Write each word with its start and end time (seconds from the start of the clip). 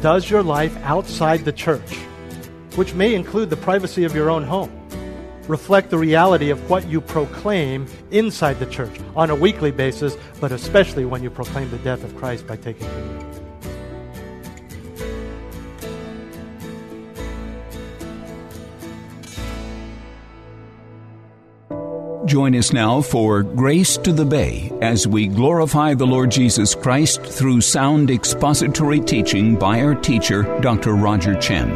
Does 0.00 0.30
your 0.30 0.44
life 0.44 0.76
outside 0.84 1.44
the 1.44 1.52
church, 1.52 1.96
which 2.76 2.94
may 2.94 3.16
include 3.16 3.50
the 3.50 3.56
privacy 3.56 4.04
of 4.04 4.14
your 4.14 4.30
own 4.30 4.44
home, 4.44 4.70
reflect 5.48 5.90
the 5.90 5.98
reality 5.98 6.50
of 6.50 6.70
what 6.70 6.88
you 6.88 7.00
proclaim 7.00 7.86
inside 8.12 8.60
the 8.60 8.66
church 8.66 8.96
on 9.16 9.30
a 9.30 9.34
weekly 9.34 9.72
basis, 9.72 10.16
but 10.40 10.52
especially 10.52 11.04
when 11.04 11.20
you 11.20 11.30
proclaim 11.30 11.68
the 11.70 11.78
death 11.78 12.04
of 12.04 12.16
Christ 12.16 12.46
by 12.46 12.54
taking 12.54 12.86
communion? 12.86 13.27
Join 22.28 22.54
us 22.56 22.74
now 22.74 23.00
for 23.00 23.42
Grace 23.42 23.96
to 23.96 24.12
the 24.12 24.24
Bay 24.26 24.70
as 24.82 25.08
we 25.08 25.28
glorify 25.28 25.94
the 25.94 26.06
Lord 26.06 26.30
Jesus 26.30 26.74
Christ 26.74 27.22
through 27.22 27.62
sound 27.62 28.10
expository 28.10 29.00
teaching 29.00 29.56
by 29.56 29.80
our 29.80 29.94
teacher, 29.94 30.42
Dr. 30.60 30.92
Roger 30.92 31.40
Chen. 31.40 31.70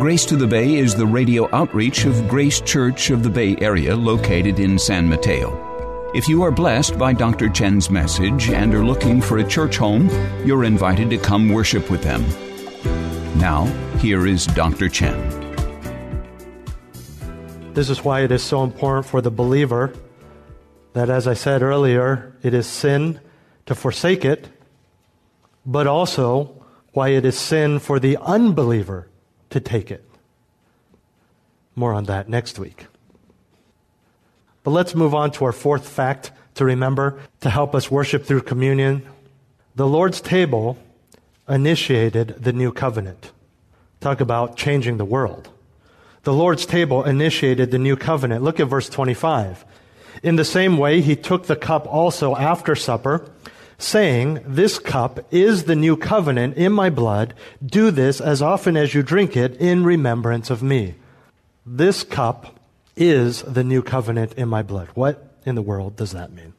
Grace 0.00 0.26
to 0.26 0.36
the 0.36 0.48
Bay 0.48 0.74
is 0.74 0.96
the 0.96 1.06
radio 1.06 1.48
outreach 1.54 2.06
of 2.06 2.26
Grace 2.26 2.60
Church 2.60 3.10
of 3.10 3.22
the 3.22 3.30
Bay 3.30 3.56
Area 3.60 3.94
located 3.94 4.58
in 4.58 4.80
San 4.80 5.08
Mateo. 5.08 6.10
If 6.12 6.26
you 6.26 6.42
are 6.42 6.50
blessed 6.50 6.98
by 6.98 7.12
Dr. 7.12 7.48
Chen's 7.48 7.88
message 7.88 8.50
and 8.50 8.74
are 8.74 8.84
looking 8.84 9.20
for 9.20 9.38
a 9.38 9.48
church 9.48 9.76
home, 9.76 10.08
you're 10.44 10.64
invited 10.64 11.08
to 11.10 11.18
come 11.18 11.50
worship 11.50 11.88
with 11.88 12.02
them. 12.02 12.24
Now, 13.38 13.66
here 13.98 14.26
is 14.26 14.44
Dr. 14.44 14.88
Chen. 14.88 15.35
This 17.76 17.90
is 17.90 18.02
why 18.02 18.22
it 18.22 18.32
is 18.32 18.42
so 18.42 18.64
important 18.64 19.04
for 19.04 19.20
the 19.20 19.30
believer 19.30 19.92
that, 20.94 21.10
as 21.10 21.28
I 21.28 21.34
said 21.34 21.60
earlier, 21.60 22.34
it 22.42 22.54
is 22.54 22.66
sin 22.66 23.20
to 23.66 23.74
forsake 23.74 24.24
it, 24.24 24.48
but 25.66 25.86
also 25.86 26.64
why 26.94 27.10
it 27.10 27.26
is 27.26 27.36
sin 27.36 27.78
for 27.78 28.00
the 28.00 28.16
unbeliever 28.16 29.10
to 29.50 29.60
take 29.60 29.90
it. 29.90 30.02
More 31.74 31.92
on 31.92 32.04
that 32.04 32.30
next 32.30 32.58
week. 32.58 32.86
But 34.62 34.70
let's 34.70 34.94
move 34.94 35.14
on 35.14 35.30
to 35.32 35.44
our 35.44 35.52
fourth 35.52 35.86
fact 35.86 36.30
to 36.54 36.64
remember 36.64 37.20
to 37.40 37.50
help 37.50 37.74
us 37.74 37.90
worship 37.90 38.24
through 38.24 38.48
communion. 38.48 39.06
The 39.74 39.86
Lord's 39.86 40.22
table 40.22 40.78
initiated 41.46 42.42
the 42.42 42.54
new 42.54 42.72
covenant. 42.72 43.32
Talk 44.00 44.22
about 44.22 44.56
changing 44.56 44.96
the 44.96 45.04
world 45.04 45.50
the 46.26 46.34
Lord's 46.34 46.66
table 46.66 47.04
initiated 47.04 47.70
the 47.70 47.78
new 47.78 47.94
covenant. 47.94 48.42
Look 48.42 48.58
at 48.58 48.66
verse 48.66 48.88
25. 48.88 49.64
In 50.24 50.34
the 50.34 50.44
same 50.44 50.76
way, 50.76 51.00
he 51.00 51.14
took 51.14 51.46
the 51.46 51.54
cup 51.54 51.86
also 51.86 52.34
after 52.34 52.74
supper, 52.74 53.30
saying, 53.78 54.40
This 54.44 54.80
cup 54.80 55.24
is 55.32 55.64
the 55.64 55.76
new 55.76 55.96
covenant 55.96 56.56
in 56.56 56.72
my 56.72 56.90
blood. 56.90 57.32
Do 57.64 57.92
this 57.92 58.20
as 58.20 58.42
often 58.42 58.76
as 58.76 58.92
you 58.92 59.04
drink 59.04 59.36
it 59.36 59.54
in 59.58 59.84
remembrance 59.84 60.50
of 60.50 60.64
me. 60.64 60.96
This 61.64 62.02
cup 62.02 62.58
is 62.96 63.42
the 63.42 63.62
new 63.62 63.80
covenant 63.80 64.32
in 64.32 64.48
my 64.48 64.64
blood. 64.64 64.88
What 64.94 65.32
in 65.44 65.54
the 65.54 65.62
world 65.62 65.94
does 65.94 66.10
that 66.10 66.32
mean? 66.32 66.54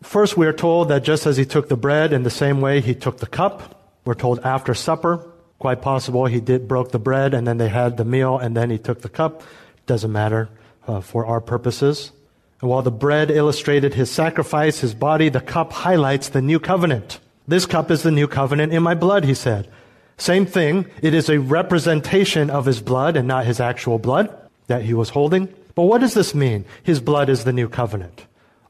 First, 0.00 0.36
we 0.36 0.46
are 0.46 0.52
told 0.52 0.90
that 0.90 1.02
just 1.02 1.26
as 1.26 1.36
he 1.36 1.44
took 1.44 1.68
the 1.68 1.76
bread, 1.76 2.12
in 2.12 2.22
the 2.22 2.30
same 2.30 2.60
way 2.60 2.80
he 2.80 2.94
took 2.94 3.18
the 3.18 3.26
cup. 3.26 3.98
We're 4.04 4.14
told 4.14 4.38
after 4.44 4.74
supper. 4.74 5.28
Quite 5.58 5.82
possible 5.82 6.26
he 6.26 6.40
did 6.40 6.68
broke 6.68 6.92
the 6.92 6.98
bread 6.98 7.34
and 7.34 7.46
then 7.46 7.58
they 7.58 7.68
had 7.68 7.96
the 7.96 8.04
meal 8.04 8.38
and 8.38 8.56
then 8.56 8.70
he 8.70 8.78
took 8.78 9.02
the 9.02 9.08
cup. 9.08 9.42
Doesn't 9.86 10.12
matter 10.12 10.48
uh, 10.86 11.00
for 11.00 11.26
our 11.26 11.40
purposes. 11.40 12.12
And 12.60 12.70
while 12.70 12.82
the 12.82 12.90
bread 12.90 13.30
illustrated 13.30 13.94
his 13.94 14.10
sacrifice, 14.10 14.80
his 14.80 14.94
body, 14.94 15.28
the 15.28 15.40
cup 15.40 15.72
highlights 15.72 16.28
the 16.28 16.42
new 16.42 16.58
covenant. 16.58 17.20
This 17.46 17.66
cup 17.66 17.90
is 17.90 18.02
the 18.02 18.10
new 18.10 18.28
covenant 18.28 18.72
in 18.72 18.82
my 18.82 18.94
blood, 18.94 19.24
he 19.24 19.34
said. 19.34 19.68
Same 20.16 20.46
thing. 20.46 20.86
It 21.00 21.14
is 21.14 21.28
a 21.28 21.38
representation 21.38 22.50
of 22.50 22.66
his 22.66 22.80
blood 22.80 23.16
and 23.16 23.28
not 23.28 23.46
his 23.46 23.60
actual 23.60 23.98
blood 23.98 24.34
that 24.66 24.82
he 24.82 24.94
was 24.94 25.10
holding. 25.10 25.48
But 25.74 25.84
what 25.84 26.00
does 26.00 26.14
this 26.14 26.34
mean? 26.34 26.64
His 26.82 27.00
blood 27.00 27.28
is 27.28 27.44
the 27.44 27.52
new 27.52 27.68
covenant. 27.68 28.26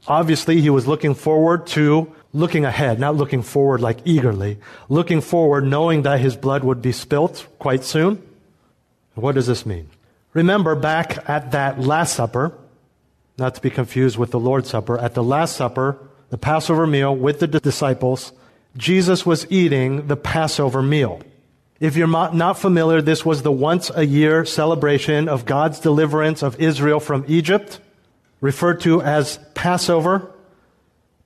Obviously, 0.07 0.61
he 0.61 0.69
was 0.69 0.87
looking 0.87 1.13
forward 1.13 1.67
to 1.67 2.13
looking 2.33 2.65
ahead, 2.65 2.99
not 2.99 3.15
looking 3.15 3.41
forward 3.41 3.81
like 3.81 3.99
eagerly, 4.05 4.57
looking 4.87 5.21
forward 5.21 5.65
knowing 5.65 6.03
that 6.03 6.19
his 6.19 6.35
blood 6.35 6.63
would 6.63 6.81
be 6.81 6.91
spilt 6.91 7.47
quite 7.59 7.83
soon. 7.83 8.21
What 9.15 9.35
does 9.35 9.47
this 9.47 9.65
mean? 9.65 9.89
Remember 10.33 10.75
back 10.75 11.29
at 11.29 11.51
that 11.51 11.79
Last 11.79 12.15
Supper, 12.15 12.53
not 13.37 13.55
to 13.55 13.61
be 13.61 13.69
confused 13.69 14.17
with 14.17 14.31
the 14.31 14.39
Lord's 14.39 14.69
Supper, 14.69 14.97
at 14.97 15.15
the 15.15 15.23
Last 15.23 15.55
Supper, 15.55 15.97
the 16.29 16.37
Passover 16.37 16.85
meal 16.85 17.15
with 17.15 17.39
the 17.39 17.47
disciples, 17.47 18.31
Jesus 18.77 19.25
was 19.25 19.51
eating 19.51 20.07
the 20.07 20.15
Passover 20.15 20.81
meal. 20.81 21.21
If 21.79 21.95
you're 21.95 22.07
not 22.07 22.59
familiar, 22.59 23.01
this 23.01 23.25
was 23.25 23.41
the 23.41 23.51
once 23.51 23.89
a 23.95 24.05
year 24.05 24.45
celebration 24.45 25.27
of 25.27 25.45
God's 25.45 25.79
deliverance 25.79 26.43
of 26.43 26.59
Israel 26.59 26.99
from 26.99 27.25
Egypt, 27.27 27.79
referred 28.41 28.81
to 28.81 29.01
as 29.01 29.39
Passover 29.53 30.31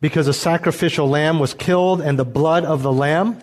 because 0.01 0.27
a 0.27 0.33
sacrificial 0.33 1.07
lamb 1.07 1.39
was 1.39 1.53
killed 1.53 2.01
and 2.01 2.19
the 2.19 2.25
blood 2.25 2.65
of 2.65 2.83
the 2.83 2.91
lamb 2.91 3.39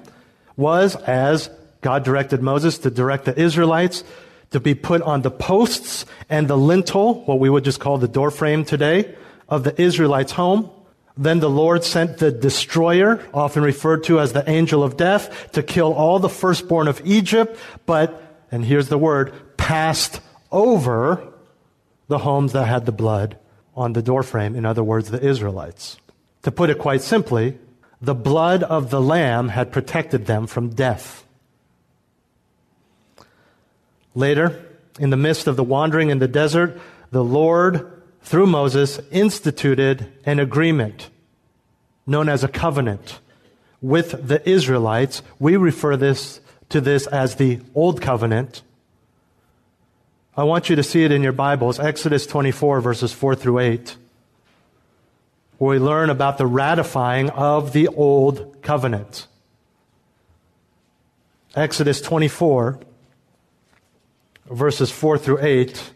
was, 0.57 0.95
as 0.97 1.49
God 1.81 2.05
directed 2.05 2.43
Moses 2.43 2.79
to 2.79 2.91
direct 2.91 3.25
the 3.25 3.41
Israelites, 3.41 4.05
to 4.51 4.61
be 4.61 4.75
put 4.75 5.01
on 5.03 5.23
the 5.23 5.31
posts 5.31 6.05
and 6.29 6.49
the 6.49 6.59
lintel, 6.59 7.25
what 7.25 7.39
we 7.39 7.49
would 7.49 7.65
just 7.65 7.81
call 7.81 7.97
the 7.97 8.09
doorframe 8.09 8.65
today, 8.65 9.15
of 9.49 9.65
the 9.65 9.81
Israelites' 9.81 10.33
home. 10.33 10.71
Then 11.17 11.41
the 11.41 11.49
Lord 11.49 11.83
sent 11.83 12.19
the 12.19 12.31
destroyer, 12.31 13.27
often 13.33 13.63
referred 13.63 14.05
to 14.05 14.21
as 14.21 14.33
the 14.33 14.49
angel 14.49 14.83
of 14.83 14.97
death, 14.97 15.53
to 15.53 15.63
kill 15.63 15.95
all 15.95 16.19
the 16.19 16.29
firstborn 16.29 16.89
of 16.89 17.01
Egypt, 17.05 17.59
but, 17.87 18.23
and 18.51 18.65
here's 18.65 18.89
the 18.89 18.99
word, 18.99 19.33
passed 19.57 20.21
over 20.53 21.27
the 22.09 22.19
homes 22.19 22.53
that 22.53 22.67
had 22.67 22.87
the 22.87 22.93
blood 22.93 23.39
on 23.77 23.93
the 23.93 24.03
doorframe, 24.03 24.55
in 24.55 24.65
other 24.67 24.83
words, 24.83 25.11
the 25.11 25.25
Israelites. 25.25 25.99
To 26.43 26.51
put 26.51 26.71
it 26.71 26.79
quite 26.79 27.03
simply, 27.03 27.59
the 28.01 28.15
blood 28.15 28.63
of 28.63 28.91
the 28.91 29.01
Lamb 29.01 29.49
had 29.49 29.73
protected 29.73 30.27
them 30.27 30.47
from 30.47 30.71
death. 30.71 31.25
Later, 34.15 34.65
in 34.99 35.11
the 35.11 35.17
midst 35.17 35.47
of 35.47 35.57
the 35.57 35.65
wandering 35.65 36.11
in 36.11 36.19
the 36.19 36.29
desert, 36.29 36.81
the 37.11 37.25
Lord, 37.25 38.03
through 38.23 38.47
Moses, 38.47 39.01
instituted 39.11 40.13
an 40.25 40.39
agreement 40.39 41.11
known 42.07 42.29
as 42.29 42.43
a 42.43 42.49
covenant 42.49 43.21
with 43.81 44.27
the 44.27 44.47
Israelites. 44.49 45.23
We 45.39 45.57
refer 45.57 45.97
this 45.97 46.41
to 46.71 46.81
this 46.81 47.07
as 47.07 47.37
the 47.37 47.61
Old 47.75 48.01
Covenant. 48.01 48.63
I 50.37 50.45
want 50.45 50.71
you 50.71 50.77
to 50.77 50.83
see 50.83 51.05
it 51.05 51.13
in 51.13 51.23
your 51.23 51.33
Bibles, 51.33 51.81
Exodus 51.81 52.27
24, 52.27 52.81
verses 52.81 53.13
4 53.13 53.35
through 53.35 53.59
8 53.59 53.97
where 55.61 55.79
we 55.79 55.79
learn 55.79 56.09
about 56.09 56.39
the 56.39 56.47
ratifying 56.47 57.29
of 57.29 57.75
the 57.75 57.87
old 57.89 58.63
covenant. 58.63 59.27
Exodus 61.55 62.01
24, 62.01 62.81
verses 64.47 64.91
4 64.91 65.19
through 65.19 65.39
8. 65.43 65.93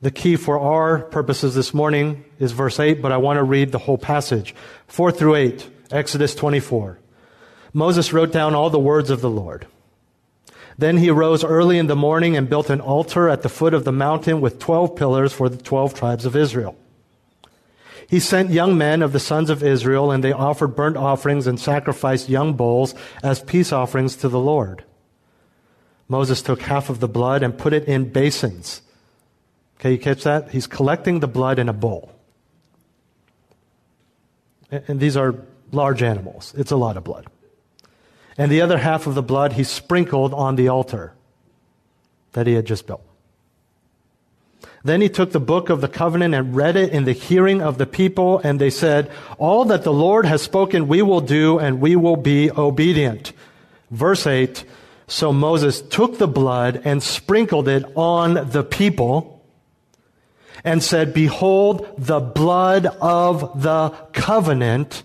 The 0.00 0.10
key 0.10 0.36
for 0.36 0.58
our 0.58 1.02
purposes 1.02 1.54
this 1.54 1.74
morning 1.74 2.24
is 2.38 2.52
verse 2.52 2.80
8, 2.80 3.02
but 3.02 3.12
I 3.12 3.18
want 3.18 3.36
to 3.36 3.42
read 3.42 3.72
the 3.72 3.78
whole 3.78 3.98
passage. 3.98 4.54
4 4.86 5.12
through 5.12 5.34
8, 5.34 5.70
Exodus 5.90 6.34
24. 6.34 6.98
Moses 7.74 8.14
wrote 8.14 8.32
down 8.32 8.54
all 8.54 8.70
the 8.70 8.78
words 8.78 9.10
of 9.10 9.20
the 9.20 9.28
Lord. 9.28 9.66
Then 10.78 10.98
he 10.98 11.10
arose 11.10 11.42
early 11.42 11.76
in 11.76 11.88
the 11.88 11.96
morning 11.96 12.36
and 12.36 12.48
built 12.48 12.70
an 12.70 12.80
altar 12.80 13.28
at 13.28 13.42
the 13.42 13.48
foot 13.48 13.74
of 13.74 13.84
the 13.84 13.92
mountain 13.92 14.40
with 14.40 14.60
12 14.60 14.94
pillars 14.94 15.32
for 15.32 15.48
the 15.48 15.56
12 15.56 15.92
tribes 15.92 16.24
of 16.24 16.36
Israel. 16.36 16.76
He 18.08 18.20
sent 18.20 18.50
young 18.50 18.78
men 18.78 19.02
of 19.02 19.12
the 19.12 19.20
sons 19.20 19.50
of 19.50 19.62
Israel, 19.62 20.10
and 20.12 20.24
they 20.24 20.32
offered 20.32 20.76
burnt 20.76 20.96
offerings 20.96 21.46
and 21.46 21.60
sacrificed 21.60 22.28
young 22.28 22.54
bulls 22.54 22.94
as 23.22 23.42
peace 23.42 23.72
offerings 23.72 24.16
to 24.16 24.28
the 24.28 24.38
Lord. 24.38 24.84
Moses 26.08 26.40
took 26.40 26.62
half 26.62 26.88
of 26.88 27.00
the 27.00 27.08
blood 27.08 27.42
and 27.42 27.58
put 27.58 27.74
it 27.74 27.84
in 27.84 28.10
basins. 28.10 28.80
Okay, 29.78 29.92
you 29.92 29.98
catch 29.98 30.22
that? 30.22 30.50
He's 30.50 30.66
collecting 30.66 31.20
the 31.20 31.28
blood 31.28 31.58
in 31.58 31.68
a 31.68 31.72
bowl. 31.72 32.12
And 34.70 35.00
these 35.00 35.16
are 35.16 35.34
large 35.70 36.02
animals. 36.02 36.54
It's 36.56 36.70
a 36.70 36.76
lot 36.76 36.96
of 36.96 37.04
blood. 37.04 37.26
And 38.38 38.52
the 38.52 38.60
other 38.60 38.78
half 38.78 39.08
of 39.08 39.16
the 39.16 39.22
blood 39.22 39.54
he 39.54 39.64
sprinkled 39.64 40.32
on 40.32 40.54
the 40.54 40.68
altar 40.68 41.12
that 42.32 42.46
he 42.46 42.54
had 42.54 42.64
just 42.64 42.86
built. 42.86 43.02
Then 44.84 45.00
he 45.00 45.08
took 45.08 45.32
the 45.32 45.40
book 45.40 45.70
of 45.70 45.80
the 45.80 45.88
covenant 45.88 46.34
and 46.34 46.54
read 46.54 46.76
it 46.76 46.92
in 46.92 47.04
the 47.04 47.12
hearing 47.12 47.60
of 47.60 47.78
the 47.78 47.86
people, 47.86 48.38
and 48.38 48.60
they 48.60 48.70
said, 48.70 49.10
All 49.36 49.64
that 49.66 49.82
the 49.82 49.92
Lord 49.92 50.24
has 50.24 50.40
spoken 50.40 50.86
we 50.86 51.02
will 51.02 51.20
do, 51.20 51.58
and 51.58 51.80
we 51.80 51.96
will 51.96 52.16
be 52.16 52.50
obedient. 52.50 53.32
Verse 53.90 54.26
8 54.26 54.64
So 55.08 55.32
Moses 55.32 55.80
took 55.80 56.18
the 56.18 56.28
blood 56.28 56.80
and 56.84 57.02
sprinkled 57.02 57.66
it 57.66 57.84
on 57.96 58.50
the 58.50 58.62
people, 58.62 59.44
and 60.62 60.82
said, 60.82 61.12
Behold, 61.12 61.86
the 61.98 62.20
blood 62.20 62.86
of 62.86 63.62
the 63.62 63.90
covenant 64.12 65.02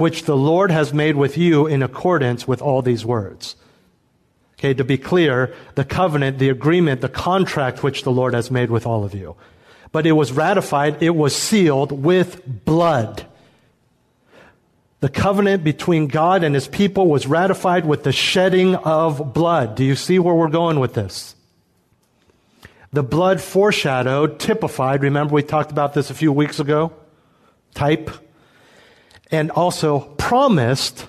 which 0.00 0.24
the 0.24 0.36
Lord 0.36 0.70
has 0.70 0.92
made 0.92 1.16
with 1.16 1.36
you 1.36 1.66
in 1.66 1.82
accordance 1.82 2.48
with 2.48 2.62
all 2.62 2.82
these 2.82 3.04
words. 3.04 3.54
Okay, 4.54 4.74
to 4.74 4.84
be 4.84 4.98
clear, 4.98 5.54
the 5.74 5.84
covenant, 5.84 6.38
the 6.38 6.48
agreement, 6.48 7.00
the 7.00 7.08
contract 7.08 7.82
which 7.82 8.02
the 8.02 8.10
Lord 8.10 8.34
has 8.34 8.50
made 8.50 8.70
with 8.70 8.86
all 8.86 9.04
of 9.04 9.14
you. 9.14 9.36
But 9.92 10.06
it 10.06 10.12
was 10.12 10.32
ratified, 10.32 11.02
it 11.02 11.16
was 11.16 11.34
sealed 11.34 11.92
with 11.92 12.64
blood. 12.64 13.26
The 15.00 15.08
covenant 15.08 15.64
between 15.64 16.08
God 16.08 16.44
and 16.44 16.54
his 16.54 16.68
people 16.68 17.06
was 17.06 17.26
ratified 17.26 17.86
with 17.86 18.04
the 18.04 18.12
shedding 18.12 18.74
of 18.74 19.32
blood. 19.32 19.74
Do 19.74 19.84
you 19.84 19.96
see 19.96 20.18
where 20.18 20.34
we're 20.34 20.48
going 20.48 20.78
with 20.78 20.94
this? 20.94 21.34
The 22.92 23.02
blood 23.02 23.40
foreshadowed, 23.40 24.38
typified, 24.38 25.02
remember 25.02 25.34
we 25.34 25.42
talked 25.42 25.70
about 25.70 25.94
this 25.94 26.10
a 26.10 26.14
few 26.14 26.32
weeks 26.32 26.60
ago? 26.60 26.92
Type. 27.72 28.10
And 29.30 29.50
also 29.50 30.00
promised 30.00 31.08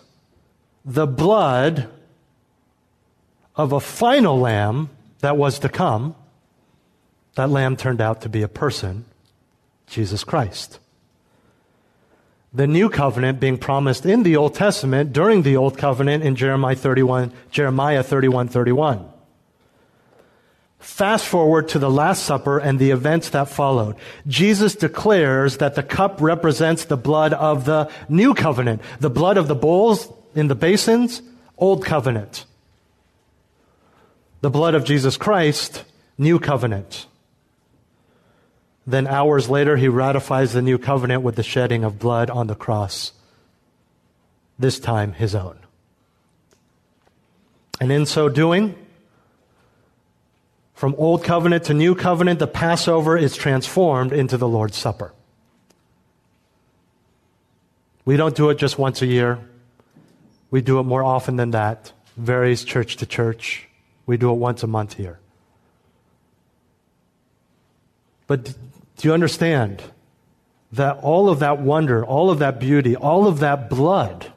the 0.86 1.08
blood 1.08 1.90
of 3.56 3.72
a 3.72 3.80
final 3.80 4.40
lamb 4.40 4.90
that 5.20 5.38
was 5.38 5.60
to 5.60 5.70
come, 5.70 6.16
that 7.36 7.50
lamb 7.50 7.76
turned 7.78 8.02
out 8.02 8.22
to 8.22 8.30
be 8.30 8.42
a 8.42 8.48
person, 8.48 9.06
Jesus 9.88 10.24
Christ. 10.24 10.80
The 12.54 12.68
new 12.68 12.90
covenant 12.90 13.40
being 13.40 13.58
promised 13.58 14.06
in 14.06 14.24
the 14.24 14.36
Old 14.36 14.56
Testament 14.56 15.14
during 15.14 15.44
the 15.44 15.56
Old 15.56 15.78
Covenant 15.78 16.24
in 16.24 16.36
Jeremiah 16.36 16.76
31, 16.76 17.32
Jeremiah 17.50 18.04
31, 18.04 18.50
31. 18.50 19.11
Fast 20.82 21.26
forward 21.26 21.70
to 21.70 21.80
the 21.80 21.90
Last 21.90 22.24
Supper 22.24 22.60
and 22.60 22.78
the 22.78 22.92
events 22.92 23.30
that 23.30 23.48
followed. 23.48 23.96
Jesus 24.28 24.76
declares 24.76 25.58
that 25.58 25.76
the 25.76 25.84
cup 25.84 26.20
represents 26.20 26.86
the 26.86 26.98
blood 26.98 27.34
of 27.34 27.66
the 27.66 27.90
new 28.10 28.34
covenant. 28.34 28.82
The 29.00 29.10
blood 29.10 29.38
of 29.38 29.48
the 29.48 29.56
bulls 29.56 30.12
in 30.36 30.48
the 30.48 30.56
basins, 30.56 31.22
old 31.58 31.86
covenant 31.86 32.46
the 34.42 34.50
blood 34.50 34.74
of 34.74 34.84
Jesus 34.84 35.18
Christ, 35.18 35.86
new 36.18 36.40
covenant. 36.40 37.06
Then 38.86 39.08
hours 39.08 39.50
later, 39.50 39.78
he 39.78 39.88
ratifies 39.88 40.54
the 40.54 40.64
new 40.64 40.80
covenant 40.80 41.22
with 41.22 41.36
the 41.36 41.44
shedding 41.44 41.84
of 41.84 42.00
blood 42.00 42.32
on 42.32 42.48
the 42.48 42.56
cross, 42.56 43.14
this 44.58 44.80
time 44.80 45.14
his 45.14 45.36
own. 45.36 45.60
And 47.80 47.92
in 47.92 48.08
so 48.08 48.30
doing, 48.30 48.76
from 50.82 50.96
old 50.98 51.24
covenant 51.24 51.66
to 51.66 51.76
new 51.76 51.94
covenant, 51.94 52.40
the 52.40 52.48
Passover 52.48 53.16
is 53.16 53.36
transformed 53.36 54.12
into 54.12 54.36
the 54.36 54.48
Lord's 54.48 54.76
Supper. 54.76 55.14
We 58.04 58.18
don't 58.18 58.36
do 58.36 58.50
it 58.50 58.58
just 58.58 58.80
once 58.80 59.04
a 59.04 59.06
year. 59.06 59.38
We 60.50 60.62
do 60.62 60.80
it 60.80 60.84
more 60.86 61.04
often 61.04 61.36
than 61.36 61.52
that. 61.52 61.92
Varies 62.18 62.64
church 62.64 62.96
to 62.96 63.06
church. 63.06 63.68
We 64.08 64.18
do 64.18 64.32
it 64.32 64.38
once 64.38 64.64
a 64.64 64.68
month 64.68 64.96
here. 64.96 65.20
But 68.26 68.46
do 68.46 69.08
you 69.08 69.14
understand 69.14 69.84
that 70.72 70.98
all 71.04 71.30
of 71.30 71.38
that 71.42 71.60
wonder, 71.60 72.04
all 72.04 72.32
of 72.32 72.40
that 72.40 72.60
beauty, 72.60 72.96
all 72.96 73.28
of 73.28 73.38
that 73.42 73.70
blood, 73.70 74.34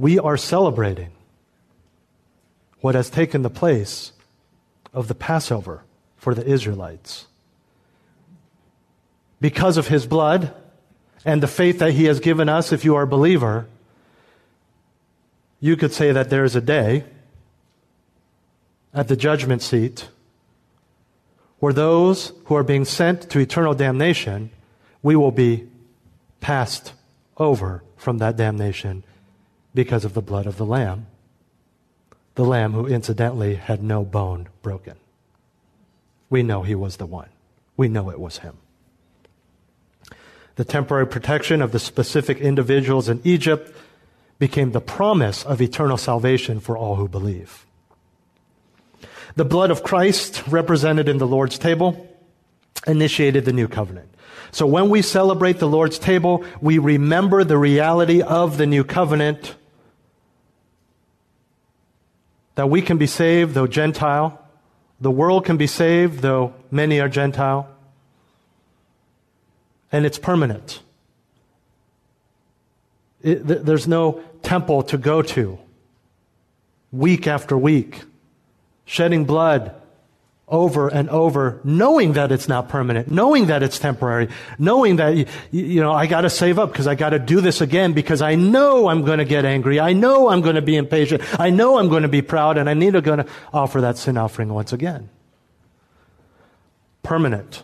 we 0.00 0.18
are 0.18 0.36
celebrating 0.36 1.12
what 2.84 2.94
has 2.94 3.08
taken 3.08 3.40
the 3.40 3.48
place 3.48 4.12
of 4.92 5.08
the 5.08 5.14
Passover 5.14 5.84
for 6.18 6.34
the 6.34 6.46
Israelites. 6.46 7.24
Because 9.40 9.78
of 9.78 9.88
his 9.88 10.06
blood 10.06 10.52
and 11.24 11.42
the 11.42 11.46
faith 11.46 11.78
that 11.78 11.94
he 11.94 12.04
has 12.04 12.20
given 12.20 12.46
us, 12.46 12.72
if 12.72 12.84
you 12.84 12.94
are 12.94 13.04
a 13.04 13.06
believer, 13.06 13.66
you 15.60 15.78
could 15.78 15.94
say 15.94 16.12
that 16.12 16.28
there 16.28 16.44
is 16.44 16.54
a 16.54 16.60
day 16.60 17.04
at 18.92 19.08
the 19.08 19.16
judgment 19.16 19.62
seat 19.62 20.10
where 21.60 21.72
those 21.72 22.32
who 22.44 22.54
are 22.54 22.62
being 22.62 22.84
sent 22.84 23.30
to 23.30 23.38
eternal 23.38 23.72
damnation, 23.72 24.50
we 25.02 25.16
will 25.16 25.32
be 25.32 25.66
passed 26.42 26.92
over 27.38 27.82
from 27.96 28.18
that 28.18 28.36
damnation 28.36 29.02
because 29.74 30.04
of 30.04 30.12
the 30.12 30.20
blood 30.20 30.44
of 30.44 30.58
the 30.58 30.66
Lamb. 30.66 31.06
The 32.34 32.44
Lamb 32.44 32.72
who 32.72 32.86
incidentally 32.86 33.54
had 33.54 33.82
no 33.82 34.04
bone 34.04 34.48
broken. 34.62 34.96
We 36.30 36.42
know 36.42 36.62
he 36.62 36.74
was 36.74 36.96
the 36.96 37.06
one. 37.06 37.28
We 37.76 37.88
know 37.88 38.10
it 38.10 38.18
was 38.18 38.38
him. 38.38 38.58
The 40.56 40.64
temporary 40.64 41.06
protection 41.06 41.62
of 41.62 41.72
the 41.72 41.78
specific 41.78 42.38
individuals 42.38 43.08
in 43.08 43.20
Egypt 43.24 43.76
became 44.38 44.72
the 44.72 44.80
promise 44.80 45.44
of 45.44 45.60
eternal 45.60 45.96
salvation 45.96 46.60
for 46.60 46.76
all 46.76 46.96
who 46.96 47.08
believe. 47.08 47.66
The 49.36 49.44
blood 49.44 49.70
of 49.70 49.82
Christ, 49.82 50.44
represented 50.46 51.08
in 51.08 51.18
the 51.18 51.26
Lord's 51.26 51.58
table, 51.58 52.08
initiated 52.86 53.44
the 53.44 53.52
new 53.52 53.66
covenant. 53.66 54.08
So 54.52 54.66
when 54.66 54.90
we 54.90 55.02
celebrate 55.02 55.58
the 55.58 55.68
Lord's 55.68 55.98
table, 55.98 56.44
we 56.60 56.78
remember 56.78 57.42
the 57.42 57.58
reality 57.58 58.22
of 58.22 58.56
the 58.56 58.66
new 58.66 58.84
covenant 58.84 59.56
that 62.54 62.70
we 62.70 62.82
can 62.82 62.98
be 62.98 63.06
saved 63.06 63.54
though 63.54 63.66
Gentile, 63.66 64.40
the 65.00 65.10
world 65.10 65.44
can 65.44 65.56
be 65.56 65.66
saved 65.66 66.20
though 66.20 66.54
many 66.70 67.00
are 67.00 67.08
Gentile, 67.08 67.68
and 69.92 70.06
it's 70.06 70.18
permanent. 70.18 70.80
It, 73.22 73.46
th- 73.46 73.62
there's 73.62 73.88
no 73.88 74.22
temple 74.42 74.82
to 74.84 74.98
go 74.98 75.22
to 75.22 75.58
week 76.92 77.26
after 77.26 77.56
week, 77.56 78.02
shedding 78.84 79.24
blood 79.24 79.74
over 80.46 80.88
and 80.88 81.08
over, 81.08 81.58
knowing 81.64 82.12
that 82.14 82.30
it's 82.30 82.48
not 82.48 82.68
permanent, 82.68 83.10
knowing 83.10 83.46
that 83.46 83.62
it's 83.62 83.78
temporary, 83.78 84.28
knowing 84.58 84.96
that, 84.96 85.26
you, 85.50 85.80
know, 85.80 85.92
I 85.92 86.06
gotta 86.06 86.28
save 86.28 86.58
up 86.58 86.70
because 86.70 86.86
I 86.86 86.94
gotta 86.94 87.18
do 87.18 87.40
this 87.40 87.60
again 87.60 87.94
because 87.94 88.20
I 88.20 88.34
know 88.34 88.88
I'm 88.88 89.04
gonna 89.04 89.24
get 89.24 89.44
angry. 89.46 89.80
I 89.80 89.94
know 89.94 90.28
I'm 90.28 90.42
gonna 90.42 90.62
be 90.62 90.76
impatient. 90.76 91.22
I 91.40 91.48
know 91.50 91.78
I'm 91.78 91.88
gonna 91.88 92.08
be 92.08 92.20
proud 92.20 92.58
and 92.58 92.68
I 92.68 92.74
need 92.74 92.92
to 92.92 93.00
gonna 93.00 93.26
offer 93.52 93.80
that 93.80 93.96
sin 93.96 94.18
offering 94.18 94.52
once 94.52 94.72
again. 94.72 95.08
Permanent. 97.02 97.62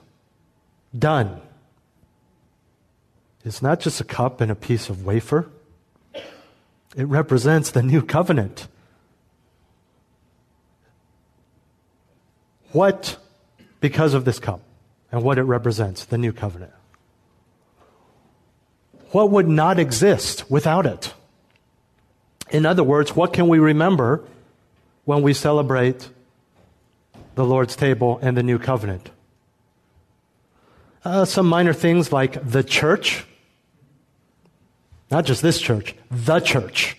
Done. 0.99 1.41
It's 3.45 3.63
not 3.63 3.81
just 3.81 4.01
a 4.01 4.05
cup 4.05 4.41
and 4.41 4.51
a 4.51 4.55
piece 4.55 4.89
of 4.89 5.05
wafer. 5.05 5.49
It 6.97 7.05
represents 7.05 7.71
the 7.71 7.83
new 7.83 8.03
covenant. 8.03 8.69
What, 12.73 13.17
because 13.81 14.15
of 14.15 14.25
this 14.25 14.39
cup 14.39 14.63
and 15.11 15.23
what 15.23 15.39
it 15.39 15.43
represents, 15.43 16.05
the 16.05 16.19
new 16.19 16.33
covenant? 16.33 16.73
What 19.11 19.31
would 19.31 19.49
not 19.49 19.79
exist 19.79 20.51
without 20.51 20.87
it? 20.87 21.13
In 22.51 22.67
other 22.67 22.85
words, 22.85 23.15
what 23.15 23.33
can 23.33 23.49
we 23.49 23.59
remember 23.59 24.25
when 25.05 25.23
we 25.23 25.35
celebrate 25.35 26.09
the 27.35 27.45
Lord's 27.45 27.75
table 27.75 28.19
and 28.23 28.37
the 28.37 28.43
new 28.43 28.59
covenant? 28.59 29.11
Uh, 31.05 31.25
some 31.25 31.47
minor 31.47 31.73
things 31.73 32.13
like 32.13 32.39
the 32.49 32.63
church, 32.63 33.25
not 35.11 35.25
just 35.25 35.43
this 35.43 35.61
church, 35.61 35.95
the 36.11 36.41
church. 36.41 36.97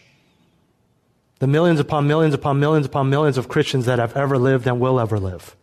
The 1.39 1.47
millions 1.47 1.79
upon 1.79 2.07
millions 2.07 2.33
upon 2.33 2.59
millions 2.59 2.85
upon 2.85 3.09
millions 3.09 3.37
of 3.37 3.47
Christians 3.47 3.85
that 3.85 3.99
have 3.99 4.15
ever 4.15 4.37
lived 4.37 4.67
and 4.67 4.79
will 4.79 4.99
ever 4.99 5.19
live. 5.19 5.55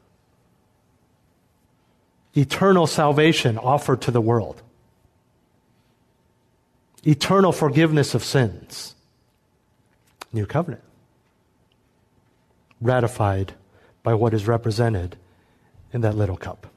Eternal 2.39 2.87
salvation 2.87 3.59
offered 3.59 4.01
to 4.03 4.13
the 4.13 4.21
world. 4.21 4.63
Eternal 7.05 7.51
forgiveness 7.51 8.15
of 8.15 8.23
sins. 8.23 8.95
New 10.33 10.47
covenant. 10.47 10.85
Ratified 12.81 13.55
by 14.05 14.15
what 14.15 14.33
is 14.35 14.47
represented 14.47 15.17
in 15.93 16.03
that 16.03 16.17
little 16.17 16.37
cup. 16.37 16.69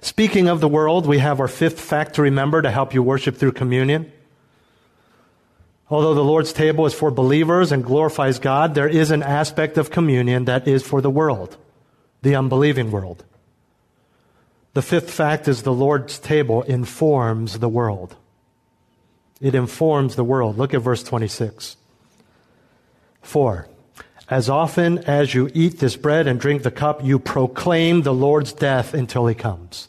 Speaking 0.00 0.48
of 0.48 0.60
the 0.60 0.68
world, 0.68 1.04
we 1.04 1.18
have 1.18 1.38
our 1.38 1.46
fifth 1.46 1.78
fact 1.78 2.14
to 2.14 2.22
remember 2.22 2.62
to 2.62 2.70
help 2.70 2.94
you 2.94 3.02
worship 3.02 3.36
through 3.36 3.52
communion. 3.52 4.10
Although 5.90 6.14
the 6.14 6.24
Lord's 6.24 6.54
table 6.54 6.86
is 6.86 6.94
for 6.94 7.10
believers 7.10 7.72
and 7.72 7.84
glorifies 7.84 8.38
God, 8.38 8.74
there 8.74 8.88
is 8.88 9.10
an 9.10 9.22
aspect 9.22 9.76
of 9.76 9.90
communion 9.90 10.46
that 10.46 10.66
is 10.66 10.82
for 10.82 11.02
the 11.02 11.10
world, 11.10 11.58
the 12.22 12.34
unbelieving 12.34 12.90
world. 12.90 13.24
The 14.78 14.82
fifth 14.82 15.10
fact 15.10 15.48
is 15.48 15.62
the 15.62 15.72
Lord's 15.72 16.20
table 16.20 16.62
informs 16.62 17.58
the 17.58 17.68
world. 17.68 18.14
It 19.40 19.56
informs 19.56 20.14
the 20.14 20.22
world. 20.22 20.56
Look 20.56 20.72
at 20.72 20.82
verse 20.82 21.02
26. 21.02 21.76
4. 23.20 23.66
As 24.30 24.48
often 24.48 24.98
as 24.98 25.34
you 25.34 25.50
eat 25.52 25.80
this 25.80 25.96
bread 25.96 26.28
and 26.28 26.38
drink 26.38 26.62
the 26.62 26.70
cup, 26.70 27.04
you 27.04 27.18
proclaim 27.18 28.02
the 28.02 28.14
Lord's 28.14 28.52
death 28.52 28.94
until 28.94 29.26
he 29.26 29.34
comes. 29.34 29.88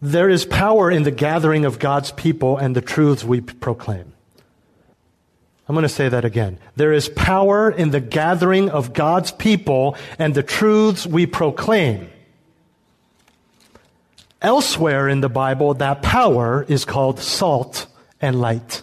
There 0.00 0.30
is 0.30 0.46
power 0.46 0.90
in 0.90 1.02
the 1.02 1.10
gathering 1.10 1.66
of 1.66 1.78
God's 1.78 2.10
people 2.10 2.56
and 2.56 2.74
the 2.74 2.80
truths 2.80 3.22
we 3.22 3.42
proclaim. 3.42 4.14
I'm 5.68 5.74
going 5.74 5.82
to 5.82 5.90
say 5.90 6.08
that 6.08 6.24
again. 6.24 6.58
There 6.74 6.94
is 6.94 7.10
power 7.10 7.70
in 7.70 7.90
the 7.90 8.00
gathering 8.00 8.70
of 8.70 8.94
God's 8.94 9.30
people 9.30 9.94
and 10.18 10.34
the 10.34 10.42
truths 10.42 11.06
we 11.06 11.26
proclaim. 11.26 12.12
Elsewhere 14.46 15.08
in 15.08 15.22
the 15.22 15.28
Bible, 15.28 15.74
that 15.74 16.02
power 16.02 16.64
is 16.68 16.84
called 16.84 17.18
salt 17.18 17.88
and 18.20 18.40
light. 18.40 18.82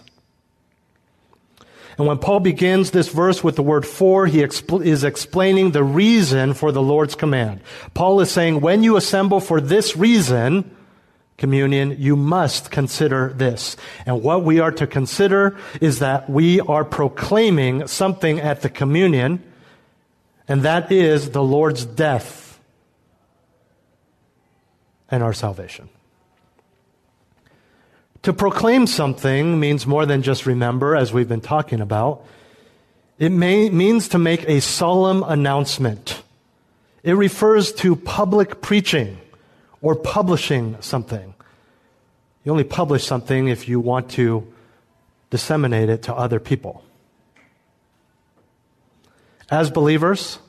And 1.96 2.06
when 2.06 2.18
Paul 2.18 2.40
begins 2.40 2.90
this 2.90 3.08
verse 3.08 3.42
with 3.42 3.56
the 3.56 3.62
word 3.62 3.86
for, 3.86 4.26
he 4.26 4.42
expl- 4.42 4.84
is 4.84 5.04
explaining 5.04 5.70
the 5.70 5.82
reason 5.82 6.52
for 6.52 6.70
the 6.70 6.82
Lord's 6.82 7.14
command. 7.14 7.60
Paul 7.94 8.20
is 8.20 8.30
saying, 8.30 8.60
when 8.60 8.82
you 8.82 8.98
assemble 8.98 9.40
for 9.40 9.58
this 9.58 9.96
reason, 9.96 10.70
communion, 11.38 11.96
you 11.98 12.14
must 12.14 12.70
consider 12.70 13.32
this. 13.32 13.78
And 14.04 14.22
what 14.22 14.44
we 14.44 14.60
are 14.60 14.72
to 14.72 14.86
consider 14.86 15.56
is 15.80 16.00
that 16.00 16.28
we 16.28 16.60
are 16.60 16.84
proclaiming 16.84 17.86
something 17.86 18.38
at 18.38 18.60
the 18.60 18.68
communion, 18.68 19.42
and 20.46 20.60
that 20.64 20.92
is 20.92 21.30
the 21.30 21.42
Lord's 21.42 21.86
death 21.86 22.43
and 25.14 25.22
our 25.22 25.32
salvation. 25.32 25.88
To 28.22 28.32
proclaim 28.32 28.88
something 28.88 29.60
means 29.60 29.86
more 29.86 30.06
than 30.06 30.22
just 30.22 30.44
remember, 30.44 30.96
as 30.96 31.12
we've 31.12 31.28
been 31.28 31.40
talking 31.40 31.80
about. 31.80 32.26
It 33.16 33.30
may, 33.30 33.70
means 33.70 34.08
to 34.08 34.18
make 34.18 34.48
a 34.48 34.60
solemn 34.60 35.22
announcement. 35.22 36.22
It 37.04 37.12
refers 37.12 37.72
to 37.74 37.94
public 37.94 38.60
preaching 38.60 39.18
or 39.80 39.94
publishing 39.94 40.76
something. 40.80 41.32
You 42.42 42.50
only 42.50 42.64
publish 42.64 43.04
something 43.04 43.46
if 43.46 43.68
you 43.68 43.78
want 43.78 44.10
to 44.12 44.52
disseminate 45.30 45.90
it 45.90 46.02
to 46.04 46.14
other 46.14 46.40
people. 46.40 46.82
As 49.48 49.70
believers, 49.70 50.40